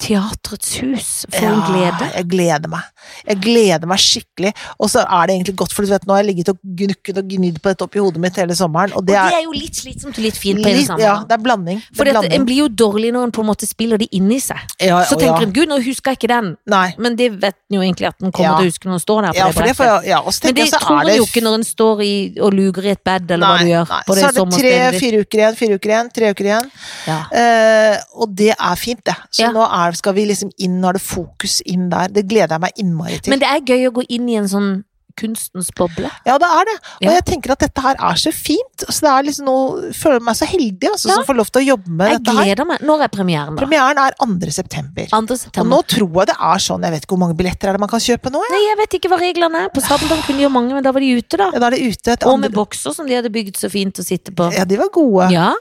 Teatrets 0.00 0.76
hus, 0.80 1.08
for 1.30 1.44
en 1.46 1.60
glede. 1.68 2.06
jeg 2.16 2.26
gleder 2.32 2.68
meg. 2.72 2.86
Jeg 3.28 3.36
gleder 3.44 3.86
meg 3.90 3.98
skikkelig. 4.00 4.52
Og 4.80 4.88
så 4.92 5.02
er 5.04 5.26
det 5.28 5.34
egentlig 5.36 5.54
godt, 5.60 5.72
for 5.76 5.84
du 5.84 5.90
vet, 5.92 6.06
nå 6.08 6.14
har 6.16 6.22
jeg 6.22 6.28
ligget 6.34 6.48
og 6.54 6.58
gnukket 6.80 7.18
og 7.20 7.28
gnidd 7.28 7.58
på 7.60 7.68
dette 7.72 7.84
oppi 7.84 8.00
hodet 8.00 8.20
mitt 8.22 8.36
hele 8.40 8.56
sommeren, 8.56 8.92
og 8.96 9.02
Og 9.02 9.06
det 9.06 9.16
er, 9.16 9.28
det 9.30 9.38
er 9.40 9.44
jo 9.44 9.52
litt 9.56 9.76
slitsomt 9.76 10.16
og 10.18 10.24
litt 10.24 10.36
fint 10.40 10.62
på 10.62 10.68
en 10.68 10.80
sammen. 10.86 11.04
ja, 11.04 11.14
det 11.28 11.36
er 11.36 11.42
blanding. 11.44 11.78
Det 11.84 11.96
For 11.96 12.04
er 12.08 12.12
blanding. 12.16 12.34
en 12.40 12.46
blir 12.48 12.58
jo 12.62 12.68
dårlig 12.68 13.12
når 13.12 13.24
en 13.28 13.32
på 13.32 13.40
en 13.44 13.48
måte 13.52 13.68
spiller 13.68 13.98
det 13.98 14.08
inni 14.12 14.40
seg. 14.40 14.58
Ja, 14.80 15.02
Så 15.04 15.16
tenker 15.16 15.30
tenker 15.40 15.46
ja. 15.46 15.52
gud, 15.60 15.68
nå 15.68 15.78
husker 15.84 16.10
jeg 16.14 16.18
ikke 16.20 16.32
den, 16.34 16.56
Nei. 16.66 16.94
men 16.98 17.16
det 17.16 17.30
vet 17.40 17.54
en 17.70 17.76
jo 17.76 17.80
egentlig 17.84 18.08
at 18.08 18.16
en 18.22 18.32
kommer 18.32 18.50
Ja. 18.50 18.56
til 18.58 18.66
å 18.66 18.70
huske 18.70 18.84
når 18.88 18.94
en 18.94 19.04
står 19.04 19.22
der 19.22 19.32
på 19.32 19.36
Ja, 19.36 19.46
det 19.46 19.54
for 19.54 19.62
det 19.62 19.76
jeg, 19.76 20.08
ja, 20.10 20.18
og 20.20 20.32
så 20.32 20.44
Men 20.44 20.54
det 20.54 20.64
jeg 20.64 20.72
så 20.72 20.80
tror 20.80 21.00
en 21.00 21.06
det 21.06 21.16
jo 21.16 21.26
ikke 21.26 21.42
når 21.44 21.54
en 21.54 21.64
står 21.64 22.02
i 22.02 22.14
og 22.40 22.52
luger 22.54 22.84
i 22.84 22.90
et 22.90 23.04
bed, 23.04 23.30
eller 23.30 23.46
hva 23.46 23.58
du 23.60 23.70
gjør. 23.70 23.86
nei. 23.90 24.02
På 24.06 24.14
Så 24.14 24.26
er 24.26 24.32
det 24.32 24.48
tre, 24.60 24.98
fire 25.00 25.20
uker 25.24 25.38
igjen, 25.38 25.56
fire 25.56 25.74
uker 25.78 25.90
igjen, 25.90 26.10
tre 26.12 26.30
uker 26.34 26.44
igjen. 26.50 26.70
Ja. 27.06 27.18
Eh, 27.32 27.96
og 28.16 28.34
det 28.36 28.54
er 28.58 28.74
fint, 28.76 29.04
det. 29.04 29.16
Så 29.30 29.52
nå 29.52 29.62
er, 29.64 29.89
skal 29.96 30.14
vi 30.14 30.26
liksom 30.26 30.50
inn, 30.58 30.80
nå 30.80 30.88
er 30.88 30.92
det 30.98 31.02
fokus 31.02 31.60
inn 31.66 31.88
der. 31.90 32.08
Det 32.08 32.26
gleder 32.28 32.56
jeg 32.58 32.60
meg 32.60 32.72
innmari 32.78 33.20
til. 33.20 33.30
Men 33.30 33.38
det 33.40 33.48
er 33.48 33.60
gøy 33.60 33.88
å 33.88 33.92
gå 34.00 34.06
inn 34.08 34.28
i 34.28 34.36
en 34.36 34.48
sånn 34.48 34.84
kunstens 35.20 35.68
boble. 35.76 36.08
Ja, 36.24 36.38
det 36.40 36.46
er 36.48 36.64
det. 36.64 36.74
Og 36.80 37.02
Ja. 37.02 37.10
jeg 37.18 37.24
tenker 37.26 37.50
at 37.52 37.58
dette 37.58 37.82
her 37.82 37.94
er 37.98 38.14
så 38.16 38.30
fint. 38.32 38.84
Så 38.88 39.00
det 39.02 39.10
er 39.10 39.22
liksom 39.26 39.44
noe 39.44 39.90
føler 39.92 40.20
meg 40.22 40.34
så 40.38 40.46
heldig 40.46 40.80
altså, 40.88 41.08
Ja. 41.10 41.14
som 41.16 41.24
får 41.24 41.36
lov 41.36 41.50
til 41.50 41.60
å 41.60 41.66
jobbe 41.76 41.88
med 41.90 42.08
Jeg 42.12 42.22
dette 42.22 42.36
her. 42.36 42.44
gleder 42.44 42.64
meg. 42.66 42.78
Når 42.80 43.02
er 43.02 43.08
premieren, 43.08 43.56
da? 43.56 43.60
Premieren 43.66 43.98
er 43.98 44.12
2. 44.22 44.50
september. 44.50 45.06
2. 45.10 45.60
Og 45.60 45.66
nå 45.66 45.82
tror 45.86 46.14
jeg 46.22 46.26
det 46.30 46.36
er 46.40 46.58
sånn, 46.58 46.82
jeg 46.82 46.92
vet 46.92 47.02
ikke 47.04 47.16
hvor 47.16 47.18
mange 47.26 47.36
billetter 47.36 47.68
er 47.68 47.72
det 47.72 47.80
man 47.80 47.88
kan 47.90 48.00
kjøpe 48.00 48.30
nå? 48.32 48.40
Ja, 48.48 48.54
Nei, 48.54 48.62
jeg 48.70 48.76
vet 48.78 48.90
ikke 49.00 49.10
hva 49.10 49.18
reglene 49.20 49.64
er. 49.64 49.68
På 49.68 49.82
Sabeltann 49.82 50.22
kunne 50.22 50.38
de 50.38 50.44
gjøre 50.46 50.52
mange, 50.56 50.72
men 50.72 50.82
da 50.82 50.92
var 50.92 51.00
de 51.00 51.12
ute, 51.18 51.36
da. 51.36 51.50
ja 51.52 51.58
da 51.58 51.66
er 51.66 51.70
det 51.70 51.82
ute 51.82 52.12
Og 52.24 52.38
med 52.38 52.44
andre 52.44 52.50
bokser 52.56 52.94
som 52.94 53.06
de 53.06 53.14
hadde 53.14 53.30
bygd 53.34 53.56
så 53.60 53.68
fint 53.70 53.92
å 53.98 54.04
sitte 54.06 54.32
på. 54.32 54.52
Ja, 54.54 54.64
de 54.64 54.76
var 54.76 54.88
gode. 54.88 55.30
Ja. 55.32 55.52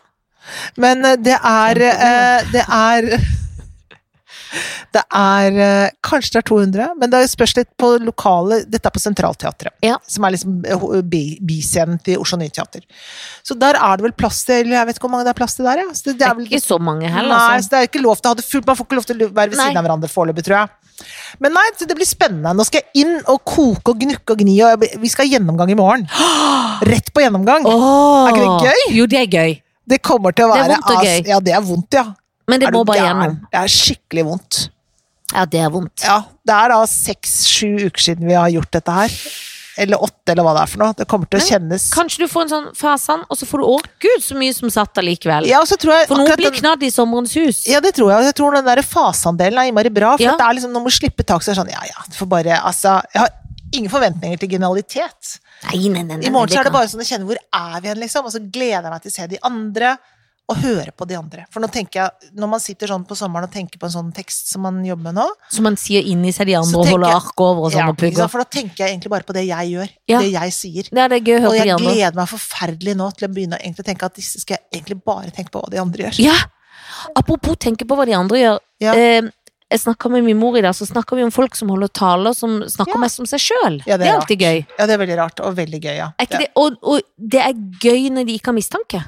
Men 0.78 1.04
eh, 1.04 1.16
det 1.18 1.36
er 1.44 1.76
eh, 1.82 2.44
Det 2.54 2.64
er 2.70 3.20
Det 4.96 5.03
er 5.15 5.60
eh, 5.62 5.91
Kanskje 6.06 6.36
det 6.36 6.41
er 6.41 6.48
200, 6.50 6.88
men 7.00 7.12
det 7.13 7.22
spørs 7.29 7.53
litt 7.58 7.70
på 7.79 7.91
lokale 8.01 8.63
Dette 8.65 8.89
er 8.89 8.96
på 8.96 9.01
Centralteatret, 9.03 9.75
Ja. 9.86 9.98
som 10.10 10.25
er 10.25 10.36
liksom 10.36 10.60
eh, 10.65 11.38
biscenen 11.46 12.00
til 12.03 12.18
Oslo 12.24 12.39
Nye 12.41 12.50
Teater. 12.53 12.82
Så 13.46 13.58
der 13.60 13.77
er 13.77 13.98
det 14.00 14.08
vel 14.08 14.15
plass 14.18 14.41
til 14.48 14.72
Jeg 14.74 14.89
vet 14.89 14.98
ikke 14.98 15.08
hvor 15.08 15.13
mange 15.18 15.27
det 15.29 15.36
er 15.36 15.39
plass 15.41 15.56
til 15.60 15.70
der, 15.70 15.84
ja. 15.84 15.88
Det, 15.94 16.15
Det 16.18 16.25
er 16.25 16.34
er 16.34 16.39
vel 16.39 16.50
ikke 16.50 16.63
så 16.65 16.79
mange 16.82 17.08
heller, 17.10 17.36
Nei, 17.36 17.56
altså. 17.60 17.70
så 17.70 17.75
det 17.75 17.79
er 17.84 17.89
ikke 17.91 18.03
lov 18.06 18.20
til 18.20 18.29
å 18.29 18.34
ha 18.34 18.39
det 18.41 18.48
fullt. 18.50 18.68
Man 18.70 18.79
får 18.79 18.89
ikke 18.89 19.00
lov 19.00 19.10
til 19.10 19.25
å 19.25 19.29
være 19.32 19.50
ved 19.53 19.58
Nei. 19.60 19.70
siden 19.70 19.82
av 19.82 19.88
hverandre 19.88 20.10
foreløpig, 20.12 20.46
tror 20.50 20.58
jeg. 20.60 20.75
Men 21.39 21.53
nei, 21.56 21.63
det 21.79 21.96
blir 21.96 22.08
spennende. 22.08 22.51
Nå 22.58 22.65
skal 22.68 22.82
jeg 22.84 23.06
inn 23.06 23.13
og 23.32 23.39
koke 23.48 23.94
og 23.94 24.01
gnukke 24.01 24.36
og 24.36 24.41
gni, 24.44 24.56
og 24.68 24.84
vi 25.00 25.12
skal 25.12 25.25
ha 25.27 25.32
gjennomgang 25.38 25.72
i 25.72 25.77
morgen. 25.79 26.03
Rett 26.89 27.13
på 27.15 27.24
gjennomgang. 27.24 27.68
Oh. 27.70 28.27
Er 28.27 28.36
ikke 28.36 28.44
det 28.44 28.72
gøy? 28.72 28.98
Jo, 28.98 29.06
det 29.13 29.22
er 29.22 29.29
gøy. 29.32 29.53
Det 29.89 30.01
kommer 30.06 30.36
til 30.36 30.50
å 30.50 30.58
Det 30.58 30.65
er 30.65 30.74
vondt 30.74 30.91
og 30.91 31.06
gøy. 31.08 31.22
Ja, 31.32 31.39
det 31.39 31.53
er 31.56 31.63
vondt, 31.65 31.96
ja. 31.98 32.03
Men 32.50 32.60
det 32.63 32.74
må 32.74 32.84
bare 32.88 33.06
gjennom. 33.06 33.38
Det 33.53 33.62
er 33.62 33.72
skikkelig 33.75 34.25
vondt. 34.32 34.60
Ja, 35.29 35.46
det 35.46 35.60
er 35.62 35.70
vondt. 35.70 36.01
Ja, 36.03 36.24
det 36.50 36.56
er 36.58 36.72
da 36.74 36.82
seks-sju 36.89 37.86
uker 37.86 38.01
siden 38.01 38.25
vi 38.29 38.34
har 38.38 38.50
gjort 38.50 38.72
dette 38.74 38.96
her. 38.96 39.15
Eller 39.79 40.01
åtte, 40.03 40.34
eller 40.34 40.44
hva 40.44 40.51
det 40.58 40.62
er 40.65 40.72
for 40.74 40.82
noe. 40.82 40.96
Det 40.98 41.06
kommer 41.08 41.29
til 41.32 41.39
å 41.39 41.44
kjennes 41.46 41.86
Kanskje 41.94 42.25
du 42.25 42.27
får 42.27 42.41
en 42.48 42.50
sånn 42.51 42.65
fasan, 42.75 43.22
og 43.32 43.38
så 43.39 43.46
får 43.48 43.62
du 43.62 43.65
å 43.70 43.75
gud, 44.03 44.24
så 44.25 44.36
mye 44.36 44.56
som 44.58 44.72
satt 44.74 44.98
allikevel. 45.00 45.48
Ja, 45.48 45.62
og 45.63 45.70
så 45.70 45.77
tror 45.79 45.94
jeg 45.96 46.10
For 46.10 46.20
noen 46.20 46.36
blir 46.41 46.51
knadd 46.58 46.84
i 46.84 46.89
sommerens 46.91 47.36
hus. 47.39 47.62
Ja, 47.70 47.79
det 47.86 47.94
tror 47.96 48.12
jeg. 48.12 48.25
Jeg 48.27 48.36
tror 48.41 48.58
den 48.58 48.68
der 48.68 48.82
faseandelen 48.84 49.62
er 49.62 49.70
innmari 49.72 49.94
bra. 49.94 50.18
For 50.18 50.25
Ja. 50.25 50.34
det 50.36 50.48
er 50.50 50.58
liksom, 50.58 50.74
når 50.75 50.84
man 50.89 50.96
slipper 50.98 51.24
tak, 51.32 51.46
så 51.46 51.53
er 51.53 51.56
det 51.56 51.62
sånn 51.62 51.72
Ja, 51.72 51.86
ja, 51.88 52.03
du 52.10 52.17
får 52.17 52.28
bare 52.34 52.60
Altså, 52.60 52.97
jeg 53.13 53.21
har 53.24 53.32
ingen 53.71 53.93
forventninger 53.93 54.39
til 54.41 54.50
genialitet. 54.58 55.39
Nei, 55.69 55.78
nei, 55.88 56.04
nei, 56.04 56.17
nei, 56.17 56.26
I 56.28 56.34
morgen 56.34 56.50
så 56.52 56.60
er 56.60 56.67
det 56.67 56.74
bare 56.76 56.89
sånn 56.91 57.06
å 57.06 57.08
kjenne 57.08 57.30
hvor 57.30 57.38
er 57.39 57.80
vi 57.80 57.88
hen, 57.93 58.00
liksom. 58.04 58.26
Og 58.26 58.34
så 58.36 58.41
gleder 58.52 58.84
jeg 58.89 58.91
meg 58.97 59.02
til 59.06 59.12
å 59.12 59.15
se 59.15 59.28
de 59.32 59.39
andre, 59.47 59.93
og 60.50 60.58
høre 60.64 60.92
på 60.98 61.06
de 61.06 61.16
andre. 61.18 61.44
For 61.54 61.62
nå 61.62 61.70
tenker 61.72 62.02
jeg, 62.02 62.32
når 62.40 62.50
man 62.50 62.62
sitter 62.64 62.90
sånn 62.90 63.06
på 63.08 63.18
sommeren 63.18 63.46
og 63.46 63.54
tenker 63.54 63.78
på 63.82 63.86
en 63.86 63.94
sånn 63.94 64.12
tekst 64.16 64.50
som 64.50 64.64
man 64.66 64.80
jobber 64.86 65.10
med 65.12 65.20
nå 65.20 65.26
Som 65.54 65.68
man 65.70 65.78
sier 65.78 66.06
inni 66.10 66.32
seg 66.36 66.50
de 66.50 66.56
andre 66.58 66.82
og 66.82 66.90
holder 66.90 67.18
ark 67.20 67.44
over 67.46 67.68
og 67.68 67.74
sånn 67.74 67.84
ja, 67.86 67.90
og 67.94 68.00
pugger. 68.02 68.30
For 68.34 68.42
da 68.42 68.50
tenker 68.58 68.86
jeg 68.86 68.96
egentlig 68.96 69.14
bare 69.14 69.28
på 69.28 69.36
det 69.38 69.46
jeg 69.46 69.74
gjør. 69.76 69.96
Ja. 70.10 70.22
Det 70.26 70.32
jeg 70.34 70.56
sier. 70.58 70.90
Ja, 70.90 71.08
det 71.12 71.20
er 71.20 71.26
gøy 71.28 71.36
å 71.38 71.42
høre 71.46 71.50
Og 71.52 71.54
på 71.54 71.58
de 71.60 71.70
jeg 71.70 71.76
andre. 71.78 71.94
gleder 71.94 72.22
meg 72.22 72.32
forferdelig 72.34 72.96
nå 73.00 73.10
til 73.18 73.30
å 73.30 73.34
begynne 73.34 73.60
å 73.62 73.88
tenke 73.92 74.10
at 74.10 74.18
disse 74.18 74.42
skal 74.42 74.58
jeg 74.58 74.80
egentlig 74.82 75.02
bare 75.06 75.34
tenke 75.36 75.54
på 75.54 75.62
hva 75.62 75.70
de 75.70 75.82
andre 75.82 76.08
gjør. 76.08 76.24
Ja! 76.26 76.38
Apropos 77.16 77.60
tenke 77.62 77.86
på 77.88 77.96
hva 77.96 78.08
de 78.10 78.18
andre 78.18 78.42
gjør. 78.42 78.58
Ja. 78.84 78.96
Eh, 78.98 79.30
jeg 79.70 79.84
snakka 79.84 80.10
med 80.10 80.26
min 80.26 80.38
mor 80.40 80.58
i 80.58 80.64
dag, 80.66 80.74
så 80.74 80.88
snakka 80.90 81.14
vi 81.16 81.22
om 81.28 81.32
folk 81.34 81.54
som 81.56 81.70
holder 81.70 81.92
taler 81.94 82.34
som 82.34 82.58
snakker 82.66 82.98
Ja. 82.98 83.02
mest 83.06 83.20
om 83.22 83.28
seg 83.30 83.40
sjøl. 83.40 83.78
Ja, 83.86 83.98
det, 83.98 84.08
er 84.08 84.18
alltid 84.18 84.40
gøy. 84.42 84.66
Ja, 84.80 84.88
det 84.88 84.96
er 84.96 84.98
veldig 85.06 85.18
rart, 85.18 85.40
og 85.46 85.56
veldig 85.56 85.82
gøy, 85.84 85.96
Ja. 85.96 86.12
det? 86.18 86.50
Og, 86.56 86.78
og 86.82 87.02
det 87.18 87.40
er 87.40 87.54
gøy 87.54 88.10
når 88.10 88.26
de 88.26 88.34
ikke 88.34 88.50
har 88.50 88.58
mistanke. 88.58 89.04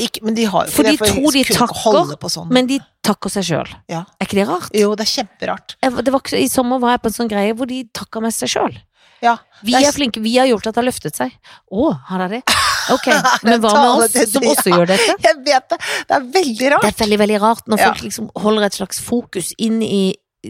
Ikke, 0.00 0.24
men 0.26 0.34
de 0.34 0.44
har 0.50 0.66
For 0.74 0.82
de 0.82 0.96
tror 0.98 1.30
de 1.36 1.42
takker, 1.46 2.28
sånn. 2.32 2.48
Men 2.50 2.66
de 2.66 2.80
takker 3.06 3.30
seg 3.30 3.44
sjøl. 3.46 3.68
Ja. 3.90 4.00
Er 4.18 4.26
ikke 4.26 4.40
det 4.40 4.46
rart? 4.48 4.72
Jo, 4.74 4.88
det 4.98 5.04
er 5.06 5.10
kjemperart. 5.12 5.76
Jeg, 5.84 5.94
det 6.04 6.12
var 6.14 6.32
I 6.34 6.48
sommer 6.50 6.80
var 6.82 6.96
jeg 6.96 7.02
på 7.04 7.10
en 7.12 7.16
sånn 7.20 7.30
greie 7.30 7.54
hvor 7.54 7.68
de 7.70 7.84
takka 7.94 8.22
mest 8.24 8.42
seg 8.42 8.50
sjøl. 8.56 8.74
Ja. 9.22 9.36
Vi 9.62 9.72
er- 9.78 9.86
er 9.88 9.94
flinke, 9.94 10.20
vi 10.20 10.34
har 10.36 10.46
gjort 10.50 10.66
at 10.66 10.74
det 10.74 10.82
har 10.82 10.88
løftet 10.90 11.14
seg. 11.16 11.36
Å, 11.70 11.92
har 12.10 12.24
dere 12.24 12.40
det? 12.40 12.56
Ok, 12.92 13.06
Er 13.14 13.38
men 13.46 13.60
hva 13.62 13.70
med 13.72 14.02
oss 14.04 14.32
som 14.34 14.42
også 14.50 14.74
gjør 14.74 14.90
dette? 14.90 15.14
Jeg 15.28 15.38
vet 15.46 15.68
det! 15.70 15.78
Det 16.10 16.16
er 16.18 16.26
veldig 16.34 16.72
rart. 16.74 16.82
Det 16.82 16.90
er 16.90 16.98
veldig, 17.04 17.18
veldig 17.22 17.38
rart 17.40 17.70
når 17.70 17.78
folk 17.86 18.02
liksom 18.08 18.26
holder 18.42 18.66
et 18.66 18.74
slags 18.80 19.00
fokus 19.00 19.52
inn 19.58 19.78
i 19.86 20.02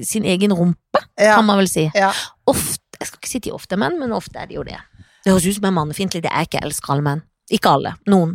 sin 0.02 0.24
egen 0.24 0.50
rumpe, 0.57 1.04
kan 1.20 1.44
man 1.46 1.61
vel 1.61 1.68
si. 1.70 1.85
Ja. 1.94 2.09
Ofte, 2.50 2.80
jeg 2.98 3.07
skal 3.12 3.20
ikke 3.20 3.30
si 3.30 3.38
de 3.44 3.52
ofte 3.54 3.76
menn, 3.78 4.00
men 4.00 4.11
ofte 4.16 4.40
er 4.42 4.48
de 4.50 4.57
jo 4.57 4.64
det. 4.66 4.80
Det 5.22 5.30
høres 5.37 5.46
ut 5.46 5.54
som 5.61 5.68
jeg 5.68 5.70
er 5.70 5.76
mannefiendtlig, 5.78 6.22
det 6.24 6.33
er 6.33 6.48
ikke 6.48 6.64
elsker 6.64 6.96
alle 6.96 7.04
menn. 7.07 7.22
Ikke 7.54 7.70
alle, 7.76 7.92
noen. 8.11 8.33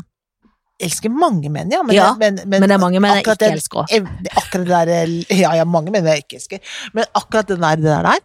Elsker 0.80 1.10
mange 1.12 1.50
menn, 1.52 1.72
ja. 1.72 1.82
Men, 1.84 1.96
Ja, 1.96 2.14
men, 2.20 2.36
men, 2.46 2.60
Men 2.62 2.70
det 2.70 2.76
er 2.78 2.82
mange 2.84 3.00
menn 3.04 3.16
jeg 3.18 3.24
ikke 3.26 3.38
den- 3.40 3.54
elsker. 3.58 3.86
òg. 3.86 4.08
Akkurat 4.36 4.68
det 4.68 4.88
der 4.88 5.36
Ja, 5.42 5.54
ja, 5.60 5.66
mange 5.66 5.92
menn 5.92 6.06
jeg 6.06 6.24
ikke 6.26 6.38
elsker. 6.40 6.60
Men 6.94 7.06
akkurat 7.16 7.48
det 7.48 7.60
der, 7.60 7.76
det 7.76 7.84
der, 7.84 8.20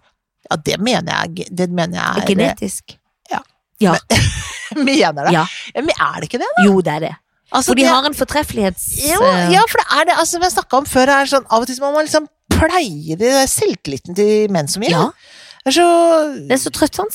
ja, 0.50 0.56
det 0.56 0.78
mener 0.80 1.12
jeg 1.34 1.48
Det 1.56 1.70
mener 1.70 1.98
jeg 2.00 2.22
er 2.22 2.26
Genetisk. 2.28 2.96
Ja. 3.30 3.40
Ja. 3.80 3.94
Mener 4.76 5.12
det? 5.26 5.32
Ja. 5.32 5.44
Ja, 5.74 5.80
Men 5.82 5.90
er 6.00 6.20
det 6.20 6.28
ikke 6.32 6.38
det? 6.42 6.48
da? 6.56 6.64
Jo, 6.66 6.80
det 6.80 6.92
er 6.94 6.98
det. 7.08 7.14
Altså, 7.52 7.68
For 7.70 7.74
de 7.78 7.82
det- 7.82 7.90
har 7.90 8.06
en 8.08 8.14
fortreffelighets... 8.14 8.86
jo, 9.06 9.20
eh, 9.22 9.50
Ja, 9.52 9.60
for 9.70 9.78
det 9.78 9.86
er 10.00 10.04
det. 10.08 10.14
Altså, 10.18 10.32
som 10.38 10.42
jeg 10.42 10.52
snakka 10.52 10.76
om 10.80 10.84
før, 10.86 11.08
er 11.20 11.26
sånn, 11.30 11.44
av 11.50 11.62
og 11.62 11.66
til 11.68 11.76
så 11.76 11.84
må 11.84 11.92
man 11.94 12.06
liksom 12.08 12.26
pleie 12.50 13.16
det 13.16 13.30
selvtilliten 13.50 14.14
til 14.16 14.50
menn 14.52 14.68
som 14.68 14.82
gjør. 14.82 14.90
ja, 14.90 15.10
er 15.70 15.77
så 15.79 15.88
det 16.35 16.53
er 16.53 16.61
så 16.61 16.70
trøttende. 16.74 17.14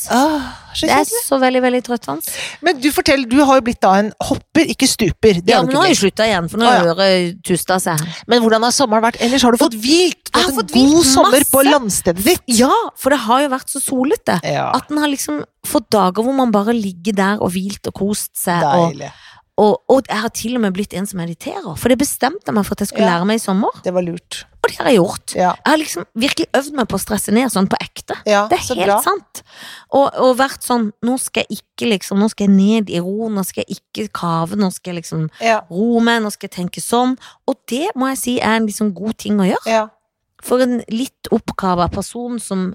Så 0.74 0.88
Det 0.88 0.94
er 0.94 1.06
så 1.06 1.38
veldig, 1.42 1.62
veldig 1.62 1.82
trøttende. 1.86 2.34
Men 2.66 2.80
du 2.82 2.88
fortell, 2.94 3.26
du 3.30 3.38
har 3.46 3.60
jo 3.60 3.66
blitt 3.66 3.82
da 3.84 3.92
en 4.02 4.12
hopper, 4.26 4.70
ikke 4.74 4.88
stuper. 4.90 5.42
Det 5.42 5.54
Ja, 5.54 5.62
men 5.66 5.74
nå 5.74 5.84
har 5.84 5.92
jeg 5.92 6.00
slutta 6.02 6.26
igjen, 6.26 6.50
for 6.50 6.62
nå 6.62 6.66
ah, 6.66 6.78
ja. 6.78 6.88
hører 6.90 7.30
tusta 7.46 7.80
seg. 7.84 8.02
Men 8.30 8.42
hvordan 8.42 8.66
har 8.66 8.74
sommeren 8.74 9.06
vært 9.06 9.22
ellers? 9.22 9.46
Har 9.46 9.54
du 9.54 9.62
fått 9.62 9.78
hvilt? 9.78 10.30
Du 10.30 10.40
har 10.40 10.52
Fått 10.54 10.74
en 10.74 10.90
god 10.94 11.06
sommer 11.06 11.46
på 11.52 11.64
landstedet 11.66 12.26
ditt? 12.26 12.44
Ja, 12.58 12.74
for 12.98 13.14
det 13.14 13.22
har 13.26 13.46
jo 13.46 13.54
vært 13.54 13.70
så 13.74 13.82
solete. 13.82 14.40
Ja, 14.46 14.70
At 14.78 14.90
en 14.90 15.02
har 15.02 15.10
liksom 15.12 15.42
fått 15.68 15.90
dager 15.94 16.26
hvor 16.26 16.34
man 16.38 16.54
bare 16.54 16.74
ligger 16.74 17.18
der 17.18 17.42
og 17.44 17.54
hvilt 17.54 17.86
og 17.90 17.98
kost 18.02 18.32
seg. 18.40 18.62
Deilig. 18.66 19.10
og, 19.10 19.26
og 19.92 20.08
jeg 20.08 20.18
har 20.24 20.30
til 20.32 20.56
og 20.56 20.62
med 20.64 20.74
blitt 20.74 20.94
en 20.96 21.06
som 21.10 21.18
mediterer. 21.20 21.74
For 21.78 21.90
det 21.92 21.98
bestemte 22.00 22.48
jeg 22.48 22.56
meg 22.56 22.66
for 22.66 22.78
at 22.78 22.80
jeg 22.86 22.88
skulle 22.94 23.04
Ja. 23.08 23.18
lære 23.18 23.26
meg 23.28 23.36
i 23.36 23.44
sommer. 23.44 23.70
Det 23.84 23.92
var 23.94 24.02
lurt. 24.06 24.46
Og 24.64 24.70
det 24.70 24.78
har 24.78 24.86
jeg 24.92 25.00
gjort. 25.00 25.34
Ja, 25.36 25.50
Jeg 25.66 25.72
har 25.72 25.78
liksom 25.82 26.06
virkelig 26.16 26.48
øvd 26.54 26.74
meg 26.76 26.88
på 26.88 26.96
å 26.96 27.02
stresse 27.04 27.32
ned 27.36 27.50
sånn 27.52 27.68
på 27.68 27.78
ekte. 27.82 28.16
ja 28.26 28.48
Det 28.48 28.58
er 28.60 28.76
helt 28.76 28.86
bra. 28.86 29.02
sant. 29.02 29.44
Og, 29.92 30.10
og 30.16 30.38
vært 30.38 30.64
sånn 30.64 30.92
Nå 31.04 31.18
skal 31.20 31.44
jeg 31.50 31.60
ikke 31.60 31.90
liksom 31.92 32.20
Nå 32.20 32.30
skal 32.30 32.48
jeg 32.48 32.56
ned 32.56 32.90
i 32.90 33.00
ro, 33.00 33.28
nå 33.30 33.44
skal 33.46 33.64
jeg 33.68 33.80
ikke 33.80 34.10
kave, 34.14 34.56
nå 34.56 34.72
skal 34.72 34.94
jeg 34.94 35.04
liksom 35.04 35.30
roe 35.72 36.00
meg, 36.02 36.22
nå 36.24 36.32
skal 36.32 36.48
jeg 36.50 36.56
tenke 36.60 36.82
sånn. 36.82 37.18
Og 37.48 37.56
det 37.68 37.90
må 37.96 38.08
jeg 38.10 38.18
si 38.18 38.40
er 38.40 38.56
en 38.60 38.68
liksom 38.68 38.94
god 38.94 39.18
ting 39.18 39.40
å 39.40 39.48
gjøre. 39.50 39.66
ja. 39.68 39.88
For 40.42 40.62
en 40.62 40.80
litt 40.88 41.28
oppkava 41.32 41.90
person 41.92 42.40
som 42.40 42.74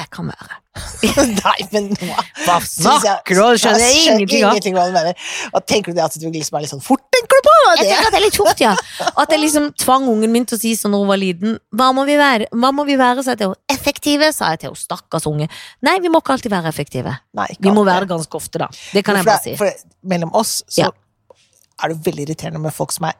jeg 0.00 0.10
kan 0.10 0.26
være. 0.26 0.56
Nei, 1.46 1.58
men 1.72 1.88
nå 1.92 2.14
Hva 2.46 2.56
snakker 2.64 3.34
du 3.36 3.40
om? 3.44 3.56
Skjønner 3.60 3.82
jeg 3.84 3.98
ingenting 4.06 4.44
av. 4.46 4.54
ingenting 4.54 4.76
hva 4.76 4.84
du 4.88 4.94
mener. 4.96 5.14
Hva 5.52 5.60
tenker 5.64 5.92
du 5.92 5.98
det 5.98 6.04
at 6.06 6.16
du 6.20 6.26
liksom 6.30 6.56
er 6.58 6.64
litt 6.64 6.72
sånn 6.72 6.82
fort, 6.84 7.02
tenker 7.14 7.40
du 7.42 7.46
på? 7.48 7.54
Det? 7.56 7.74
Jeg 7.82 7.90
tenker 7.90 8.08
at 8.08 8.14
det 8.16 8.20
er 8.20 8.24
litt 8.26 8.38
fort, 8.40 8.62
ja. 8.64 8.74
At 9.22 9.34
jeg 9.34 9.42
liksom 9.42 9.68
tvang 9.82 10.06
ungen 10.12 10.32
min 10.32 10.46
til 10.48 10.56
å 10.58 10.60
si 10.62 10.72
sånn 10.78 10.94
når 10.94 11.04
hun 11.04 11.10
var 11.12 11.20
liten. 11.22 11.58
Hva 11.76 11.90
må 11.96 12.06
vi 12.08 12.16
være? 12.20 12.48
Hva 12.54 12.70
må 12.76 12.86
vi 12.88 12.96
være, 13.00 13.24
sa 13.26 13.34
jeg 13.34 13.42
til 13.42 13.50
henne. 13.52 13.60
Effektive, 13.76 14.30
sa 14.36 14.52
jeg 14.54 14.62
til 14.64 14.70
henne. 14.72 14.82
Stakkars 14.86 15.26
unge. 15.30 15.48
Nei, 15.86 15.96
vi 16.04 16.12
må 16.12 16.22
ikke 16.24 16.36
alltid 16.38 16.54
være 16.56 16.72
effektive. 16.72 17.16
Nei, 17.36 17.48
Vi 17.60 17.74
må 17.74 17.84
være 17.86 18.06
det 18.06 18.12
ganske 18.14 18.40
ofte, 18.40 18.62
da. 18.64 18.70
Det 18.94 19.04
kan 19.06 19.18
jeg 19.20 19.28
bare 19.28 19.42
si. 19.44 19.56
For 19.60 19.72
mellom 20.14 20.32
oss 20.38 20.62
så 20.68 20.86
Ja. 20.86 20.90
er 21.84 21.88
det 21.92 21.98
veldig 22.06 22.28
irriterende 22.28 22.60
med 22.62 22.72
folk 22.72 22.92
som 22.92 23.04
er 23.10 23.14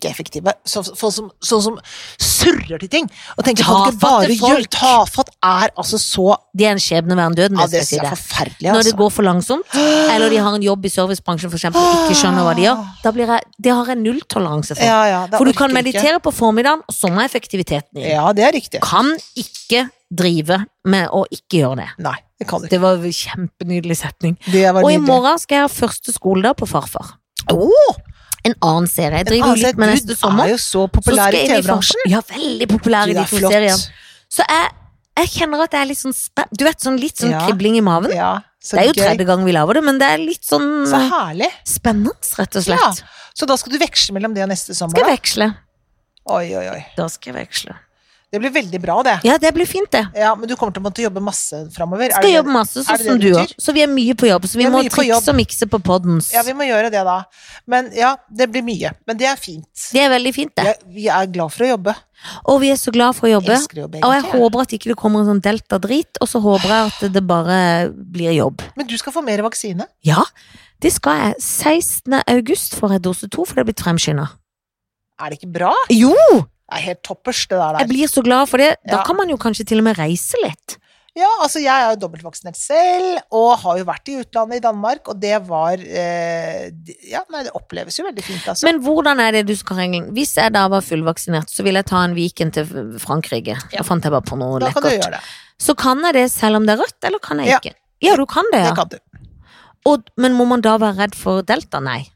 ikke 0.00 0.10
effektive. 0.10 0.54
Så- 0.64 0.82
Sånn 0.90 1.12
som, 1.12 1.30
sånn 1.44 1.62
som 1.62 1.76
surrer 2.18 2.80
til 2.80 2.88
ting. 2.88 3.10
Og 3.38 3.44
tenker 3.44 3.64
kan 3.68 3.92
du 3.92 3.98
bare 4.00 4.32
folk. 4.40 4.70
Tafatt 4.72 5.28
er 5.44 5.70
altså 5.76 5.98
så 6.00 6.36
Det 6.56 6.66
er 6.66 6.72
en 6.74 6.80
skjebne 6.82 7.14
verden 7.14 7.36
døden, 7.36 7.58
Ja, 7.60 7.66
det 7.70 7.84
er 7.84 8.08
forferdelig, 8.10 8.66
altså. 8.66 8.74
Når 8.74 8.82
det 8.82 8.92
altså. 8.92 8.96
går 8.98 9.10
for 9.14 9.22
langsomt, 9.22 9.76
eller 10.10 10.30
de 10.32 10.36
har 10.42 10.54
en 10.56 10.62
jobb 10.64 10.84
i 10.84 10.90
servicebransjen 10.90 11.50
for 11.52 11.58
eksempel, 11.60 11.78
og 11.84 12.08
ikke 12.10 12.16
skjønner 12.18 12.42
hva 12.42 12.54
de 12.56 12.64
gjør, 12.66 12.82
da 13.04 13.12
blir 13.14 13.26
jeg, 13.30 13.40
det 13.62 13.72
har 13.76 13.86
jeg 13.92 13.98
nulltoleranse 14.00 14.74
for. 14.74 14.82
Ja, 14.84 15.04
ja, 15.06 15.20
For 15.36 15.44
du 15.44 15.52
kan 15.52 15.70
kan 15.70 15.76
ikke. 15.76 15.92
meditere 15.92 16.18
på 16.20 16.32
formiddagen, 16.34 16.82
og 16.88 16.94
så 16.94 17.10
må 17.12 17.22
effektiviteten 17.22 18.00
inn. 18.02 18.10
Ja, 18.10 18.32
det 18.32 18.44
er 18.48 18.52
riktig. 18.56 18.80
Kan 18.82 19.12
ikke 19.36 19.90
drive 20.10 20.64
med 20.84 21.08
å 21.14 21.24
ikke 21.30 21.60
gjøre 21.62 21.76
det. 21.84 21.88
Nei, 22.02 22.16
det 22.40 22.48
kan 22.48 22.60
du 22.60 22.66
ikke. 22.66 22.70
Det 22.74 22.80
var 22.82 22.94
en 22.98 23.12
kjempenydelig 23.20 23.96
setning. 23.96 24.36
Og 24.82 24.90
i 24.90 24.98
morgen 24.98 25.38
skal 25.38 25.60
jeg 25.60 25.68
ha 25.68 25.72
første 25.86 26.12
skoledag 26.12 26.56
på 26.56 26.66
Farfar. 26.66 27.14
Åh, 27.50 27.96
En 28.44 28.54
annen 28.62 28.86
serie. 28.88 29.18
Jeg 29.20 29.26
driver 29.26 29.54
jo 29.56 29.66
litt 29.66 29.76
med 29.76 29.90
neste 29.92 30.06
Du 30.06 30.14
sommer. 30.16 30.44
er 30.46 30.50
jo 30.54 30.56
så 30.56 30.86
Så 30.86 30.90
populær 30.90 31.28
skal 31.28 31.40
i 31.40 31.48
TV-bransjen. 31.48 32.04
Ja, 32.08 32.20
veldig 32.20 32.68
populær 32.68 33.08
i 33.10 33.12
de 33.12 33.24
to 33.28 33.36
seriene. 33.36 33.76
Så 34.30 34.46
jeg, 34.48 34.70
jeg 35.18 35.28
kjenner 35.34 35.64
at 35.64 35.70
det 35.74 35.80
er 35.80 35.86
litt 35.90 35.98
sånn 35.98 36.14
Du 36.56 36.64
vet, 36.64 36.78
sånn 36.80 36.98
litt 37.00 37.16
sånn 37.20 37.30
Ja. 37.32 37.46
kribling 37.46 37.76
i 37.76 37.80
maven. 37.84 38.12
Ja, 38.16 38.40
så 38.62 38.76
Det 38.76 38.80
er 38.80 38.86
jo 38.88 38.92
gøy. 38.96 39.04
tredje 39.08 39.26
gang 39.26 39.44
vi 39.44 39.52
lager 39.52 39.74
det, 39.74 39.84
men 39.84 39.98
det 39.98 40.08
er 40.08 40.18
litt 40.18 40.42
sånn 40.44 40.86
Så 40.88 40.96
herlig. 41.10 41.50
spennende, 41.64 42.12
rett 42.38 42.56
og 42.56 42.66
Ja, 42.66 42.92
så 43.34 43.46
da 43.46 43.56
skal 43.56 43.72
du 43.72 43.78
veksle 43.78 44.12
mellom 44.16 44.32
det 44.34 44.42
og 44.42 44.48
neste 44.48 44.74
sommer? 44.74 44.96
Skal 44.96 45.08
jeg 45.10 45.18
veksle. 45.20 45.56
Oi, 46.30 46.54
oi, 46.54 46.66
oi. 46.68 46.86
Da 46.96 47.06
skal 47.08 47.34
jeg 47.34 47.46
veksle. 47.48 47.74
Det 48.30 48.38
blir 48.38 48.52
veldig 48.54 48.78
bra, 48.80 49.02
det. 49.02 49.16
Ja, 49.26 49.36
det 49.42 49.50
blir 49.56 49.66
fint, 49.66 49.90
det. 49.90 50.04
Ja, 50.14 50.36
Men 50.38 50.46
du 50.48 50.54
kommer 50.54 50.70
til 50.72 50.82
å 50.82 50.86
måtte 50.86 51.02
jobbe 51.02 51.18
masse 51.20 51.64
framover? 51.74 52.12
Skal 52.14 52.30
jobbe 52.30 52.52
masse, 52.54 52.84
sånn 52.86 53.00
som 53.02 53.18
du 53.18 53.26
òg. 53.34 53.54
Så 53.58 53.74
vi 53.74 53.82
er 53.82 53.88
mye 53.90 54.14
på 54.14 54.28
jobb, 54.28 54.46
så 54.46 54.54
vi 54.60 54.64
Vi 54.66 54.70
må 54.70 54.82
trikse 54.86 55.32
og 55.32 55.34
mikse 55.34 55.66
på 55.66 55.80
poddens. 55.82 56.28
Ja, 56.32 56.42
vi 56.46 56.52
må 56.54 56.62
gjøre 56.68 56.92
det, 56.94 57.02
da. 57.08 57.24
Men 57.66 57.90
ja, 57.96 58.12
det 58.30 58.46
blir 58.52 58.62
mye. 58.62 58.92
Men 59.06 59.18
det 59.18 59.26
er 59.26 59.34
fint. 59.36 59.66
Det 59.92 60.04
er 60.04 60.12
veldig 60.14 60.34
fint, 60.36 60.54
det. 60.54 60.62
Vi 60.64 60.70
er- 60.70 60.78
Vi 61.00 61.08
er 61.08 61.26
glad 61.26 61.50
for 61.50 61.64
å 61.64 61.70
jobbe. 61.76 61.96
Og 62.46 62.60
vi 62.60 62.70
er 62.70 62.76
så 62.76 62.92
glad 62.92 63.16
for 63.16 63.26
å 63.26 63.32
jobbe. 63.40 63.56
Å 63.56 63.74
jobbe, 63.74 63.98
Og 64.04 64.12
jeg 64.14 64.22
håper 64.30 64.60
at 64.60 64.68
ikke 64.78 64.88
det 64.94 64.96
kommer 64.96 65.20
en 65.20 65.26
sånn 65.26 65.42
delta-drit, 65.42 66.20
og 66.20 66.28
så 66.28 66.40
håper 66.40 66.68
jeg 66.68 66.92
at 66.92 67.12
det 67.12 67.26
bare 67.26 67.90
blir 67.90 68.30
jobb. 68.36 68.62
Men 68.76 68.86
du 68.86 68.96
skal 68.96 69.12
få 69.12 69.24
mer 69.24 69.38
vaksine. 69.42 69.86
Ja, 70.04 70.22
det 70.80 70.92
skal 70.92 71.18
jeg. 71.18 71.34
16. 71.40 72.22
august 72.28 72.74
får 72.78 72.90
jeg 72.92 73.02
dose 73.02 73.28
to, 73.28 73.44
for 73.44 73.54
det 73.56 73.66
er 73.66 73.72
blitt 73.72 73.82
fremskynda. 73.84 74.28
Er 75.18 75.30
det 75.30 75.40
ikke 75.40 75.52
bra? 75.52 75.74
Jo! 75.90 76.14
Det 76.70 76.78
er 76.78 76.86
helt 76.86 77.02
toppers, 77.02 77.46
det 77.50 77.58
der. 77.58 77.78
Jeg 77.82 77.88
blir 77.90 78.06
så 78.10 78.22
glad 78.22 78.46
for 78.48 78.62
det. 78.62 78.76
Da 78.86 78.98
Ja. 79.00 79.02
kan 79.06 79.16
man 79.18 79.28
jo 79.28 79.36
kanskje 79.36 79.66
til 79.66 79.78
og 79.82 79.84
med 79.84 79.98
reise 79.98 80.38
litt. 80.44 80.76
Ja, 81.18 81.26
altså 81.42 81.58
jeg 81.58 81.74
er 81.74 81.90
jo 81.90 81.96
dobbeltvaksinert 82.06 82.54
selv, 82.56 83.18
og 83.34 83.58
har 83.58 83.78
jo 83.80 83.84
vært 83.84 84.06
i 84.08 84.14
utlandet 84.22 84.60
i 84.60 84.62
Danmark, 84.62 85.08
og 85.10 85.18
det 85.20 85.40
var 85.48 85.72
eh, 85.82 86.70
Ja, 87.10 87.24
nei, 87.34 87.42
det 87.42 87.50
oppleves 87.58 87.98
jo 87.98 88.04
veldig 88.06 88.22
fint, 88.22 88.46
altså. 88.46 88.64
Men 88.68 88.78
hvordan 88.84 89.18
er 89.18 89.32
det 89.32 89.42
du 89.48 89.56
skal 89.58 89.76
regle? 89.82 90.04
Hvis 90.14 90.36
jeg 90.38 90.52
da 90.54 90.68
var 90.70 90.80
fullvaksinert, 90.86 91.50
så 91.50 91.64
vil 91.66 91.74
jeg 91.74 91.86
ta 91.90 92.04
en 92.06 92.14
Viken 92.14 92.52
til 92.54 92.64
Frankrike. 93.02 93.58
Ja. 93.72 93.78
Da 93.82 93.82
fant 93.82 94.06
jeg 94.06 94.12
bare 94.14 94.22
på 94.22 94.38
noe 94.38 94.60
da 94.62 94.70
kan 94.70 94.86
du 94.86 94.88
gjøre 94.88 95.10
det. 95.18 95.20
Så 95.58 95.74
kan 95.76 95.98
jeg 96.06 96.14
det 96.14 96.30
selv 96.30 96.56
om 96.60 96.66
det 96.70 96.78
er 96.78 96.84
rødt, 96.84 97.00
eller 97.10 97.18
kan 97.18 97.42
jeg 97.42 97.48
Ja. 97.48 97.58
ikke? 97.58 97.74
Ja, 98.00 98.14
du 98.16 98.24
kan 98.30 98.44
det, 98.54 98.62
Det 98.70 98.76
kan 98.78 98.88
du. 98.88 98.98
Og, 99.90 100.02
men 100.16 100.32
må 100.38 100.46
man 100.46 100.60
da 100.62 100.76
være 100.78 100.96
redd 100.96 101.14
for 101.18 101.42
delta? 101.42 101.80
Nei. 101.80 102.06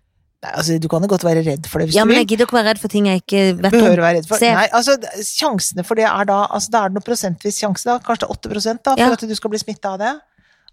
Nei, 0.45 0.51
altså, 0.61 0.77
du 0.83 0.89
kan 0.93 1.05
jo 1.07 1.09
godt 1.09 1.25
være 1.25 1.43
redd 1.47 1.69
for 1.71 1.81
det 1.81 1.89
hvis 1.89 1.97
Ja, 1.97 2.05
du 2.05 2.11
men 2.13 2.19
jeg 2.21 2.29
gidder 2.35 2.45
ikke 2.49 2.59
være 2.59 2.69
redd 2.75 2.83
for 2.83 2.93
ting 2.93 3.07
jeg 3.09 3.23
ikke 3.23 3.45
vet 3.63 3.73
Behøver 3.73 3.95
om. 3.97 4.03
å 4.03 4.07
være 4.09 4.19
redd 4.21 4.29
for. 4.29 4.45
Nei, 4.45 4.67
altså, 4.77 4.97
sjansene 5.25 5.85
for 5.89 5.97
det 6.01 6.05
er 6.11 6.29
da 6.29 6.43
altså, 6.47 6.75
Da 6.75 6.85
er 6.85 6.93
det 6.93 6.99
noe 7.01 7.07
prosentvis 7.07 7.63
sjanse, 7.63 7.87
da. 7.89 7.97
Kanskje 8.05 8.29
8 8.29 8.53
da, 8.53 8.93
for 8.93 9.01
Ja. 9.01 9.13
at 9.17 9.25
du 9.25 9.35
skal 9.39 9.55
bli 9.55 9.63
smitta 9.63 9.95
av 9.97 10.03
det. 10.05 10.13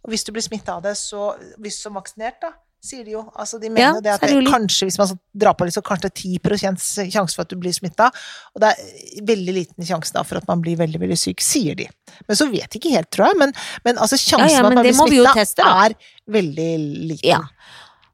Og 0.04 0.12
hvis 0.12 0.26
du 0.28 0.34
blir 0.36 0.44
smitta 0.44 0.76
av 0.76 0.84
det, 0.84 0.98
så 0.98 1.32
Hvis 1.62 1.80
som 1.82 1.94
vaksinert, 1.96 2.42
da, 2.42 2.52
sier 2.82 3.06
de 3.06 3.12
jo. 3.14 3.22
Altså, 3.38 3.60
de 3.62 3.70
mener 3.70 3.80
Ja, 3.80 4.02
det 4.02 4.12
at 4.16 4.22
det 4.26 4.34
det, 4.34 4.48
kanskje, 4.50 4.88
hvis 4.90 4.98
man 4.98 5.08
så 5.12 5.18
drar 5.38 5.54
på 5.54 5.68
litt, 5.68 5.76
så 5.76 5.84
kanskje 5.86 6.10
10% 6.42 6.82
sjanse 7.14 7.36
for 7.38 7.44
at 7.46 7.50
du 7.54 7.56
blir 7.62 7.72
smitta. 7.78 8.08
Og 8.56 8.64
det 8.64 8.72
er 8.74 9.22
veldig 9.30 9.54
liten 9.54 9.86
sjanse 9.86 10.12
da 10.16 10.24
for 10.26 10.42
at 10.42 10.48
man 10.50 10.64
blir 10.66 10.76
veldig, 10.80 11.00
veldig 11.00 11.18
syk, 11.22 11.40
sier 11.46 11.76
de. 11.78 11.86
Men 12.28 12.36
så 12.40 12.50
vet 12.52 12.68
de 12.74 12.80
ikke 12.82 12.96
helt, 12.96 13.12
tror 13.14 13.30
jeg. 13.30 13.38
Men, 13.38 13.54
men 13.86 14.02
altså, 14.02 14.18
sjansen 14.18 14.50
Ja, 14.50 14.64
ja, 14.64 14.66
at 14.66 14.74
man 14.74 14.84
blir 14.84 14.98
smitta, 14.98 15.70
er 15.86 15.94
veldig 16.28 16.72
liten. 17.14 17.48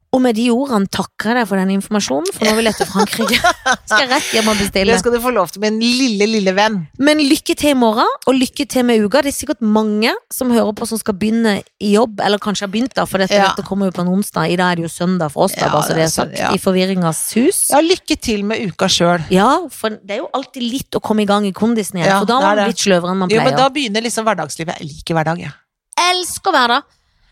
Ja. 0.08 0.18
Og 0.18 0.22
med 0.24 0.36
de 0.40 0.46
ordene 0.50 0.88
takker 0.88 1.30
jeg 1.34 1.36
deg 1.36 1.48
for 1.50 1.60
den 1.60 1.72
informasjonen, 1.76 2.30
for 2.34 2.48
nå 2.48 2.54
vil 2.56 2.66
jeg 2.70 2.78
til 2.80 2.88
Frankrike. 2.88 3.38
Skal 3.92 4.08
rett 4.08 4.30
hjem 4.34 4.48
og 4.48 4.56
bestille. 4.58 4.94
Det 4.96 5.02
skal 5.02 5.12
du 5.14 5.20
få 5.22 5.34
lov 5.36 5.50
til, 5.52 5.62
min 5.62 5.78
lille, 5.84 6.26
lille 6.32 6.54
venn. 6.56 6.78
Men 7.04 7.20
lykke 7.20 7.56
til 7.60 7.74
i 7.74 7.78
morgen, 7.78 8.08
og 8.26 8.34
lykke 8.40 8.66
til 8.72 8.86
med 8.88 9.04
uka. 9.04 9.22
Det 9.26 9.34
er 9.34 9.36
sikkert 9.36 9.62
mange 9.62 10.14
som 10.34 10.50
hører 10.56 10.72
på 10.80 10.88
som 10.88 10.98
skal 11.02 11.14
begynne 11.20 11.58
i 11.84 11.92
jobb, 11.94 12.22
eller 12.24 12.40
kanskje 12.42 12.66
har 12.66 12.72
begynt 12.74 12.96
da, 12.98 13.06
for 13.06 13.20
dette, 13.22 13.36
Ja. 13.36 13.50
dette 13.52 13.68
kommer 13.68 13.92
jo 13.92 13.98
på 14.00 14.02
en 14.08 14.14
onsdag. 14.16 14.48
I 14.50 14.56
dag 14.56 14.72
er 14.72 14.82
det 14.82 14.88
jo 14.88 14.94
søndag 14.96 15.32
for 15.36 15.44
oss, 15.46 15.54
da, 15.60 15.68
Ja, 15.68 15.72
bare 15.76 15.84
så 15.92 15.94
det 16.00 16.06
er 16.08 16.14
sagt. 16.16 16.40
ja. 16.40 16.54
I 16.56 16.58
forvirringas 16.64 17.22
hus. 17.36 17.62
Ja, 17.76 17.84
lykke 17.84 18.18
til 18.20 18.44
med 18.48 18.64
uka 18.72 18.88
sjøl. 18.88 19.28
Ja, 19.30 19.52
for 19.70 19.90
det 19.92 20.18
er 20.18 20.24
jo 20.24 20.30
alltid 20.34 20.64
litt 20.72 20.92
å 20.98 21.04
komme 21.04 21.28
i 21.28 21.30
gang 21.30 21.46
i 21.46 21.52
kondisen 21.52 22.00
igjen, 22.00 22.08
Ja, 22.16 22.20
for 22.24 22.32
da 22.32 22.40
er 22.40 22.56
man 22.64 22.68
litt 22.72 22.80
sløvere 22.88 23.12
enn 23.12 23.18
man 23.26 23.30
pleier. 23.30 23.44
Jo, 23.44 23.50
men 23.52 23.60
da 23.60 23.70
begynner 23.70 24.02
liksom 24.08 24.24
hverdagslivet. 24.26 24.80
Jeg 24.80 24.88
liker 24.96 25.20
hverdag, 25.20 25.44
jeg. 25.50 25.52
Elsker 25.98 26.52
hverdag! 26.56 26.84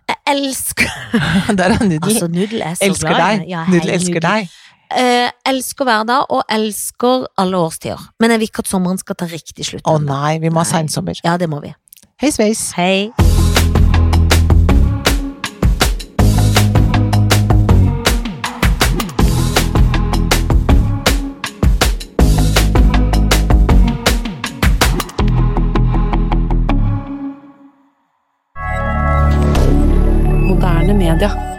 Jeg 0.09 0.17
elsker 0.35 0.91
Der 1.59 1.73
er 1.75 1.83
nudel. 1.83 2.09
Altså, 2.11 2.27
Nudel 2.27 2.61
er 2.61 2.73
så 2.77 2.85
elsker 2.89 3.09
glad 3.09 3.39
deg. 3.39 3.49
Ja, 3.49 3.65
Nudel 3.69 3.89
elsker 3.97 4.19
Nudel. 4.19 4.29
deg. 4.29 4.61
Eh, 4.95 5.29
elsker 5.49 5.87
hverdag, 5.87 6.27
og 6.29 6.43
elsker 6.49 7.25
alle 7.41 7.57
årstider. 7.57 8.01
Men 8.21 8.35
jeg 8.35 8.39
vil 8.43 8.51
ikke 8.51 8.65
at 8.65 8.69
sommeren 8.69 9.01
skal 9.01 9.17
ta 9.17 9.25
riktig 9.31 9.65
slutt. 9.65 9.85
Å 9.89 9.97
nei, 10.01 10.37
vi 10.43 10.53
må 10.53 10.61
ha 10.61 10.67
seinsommer. 10.69 11.17
Ja, 11.25 11.37
det 11.41 11.49
må 11.49 11.61
vi. 11.65 11.73
Hei 12.21 12.31
sveis. 12.31 12.69
Hei. 12.77 13.24
media. 31.13 31.54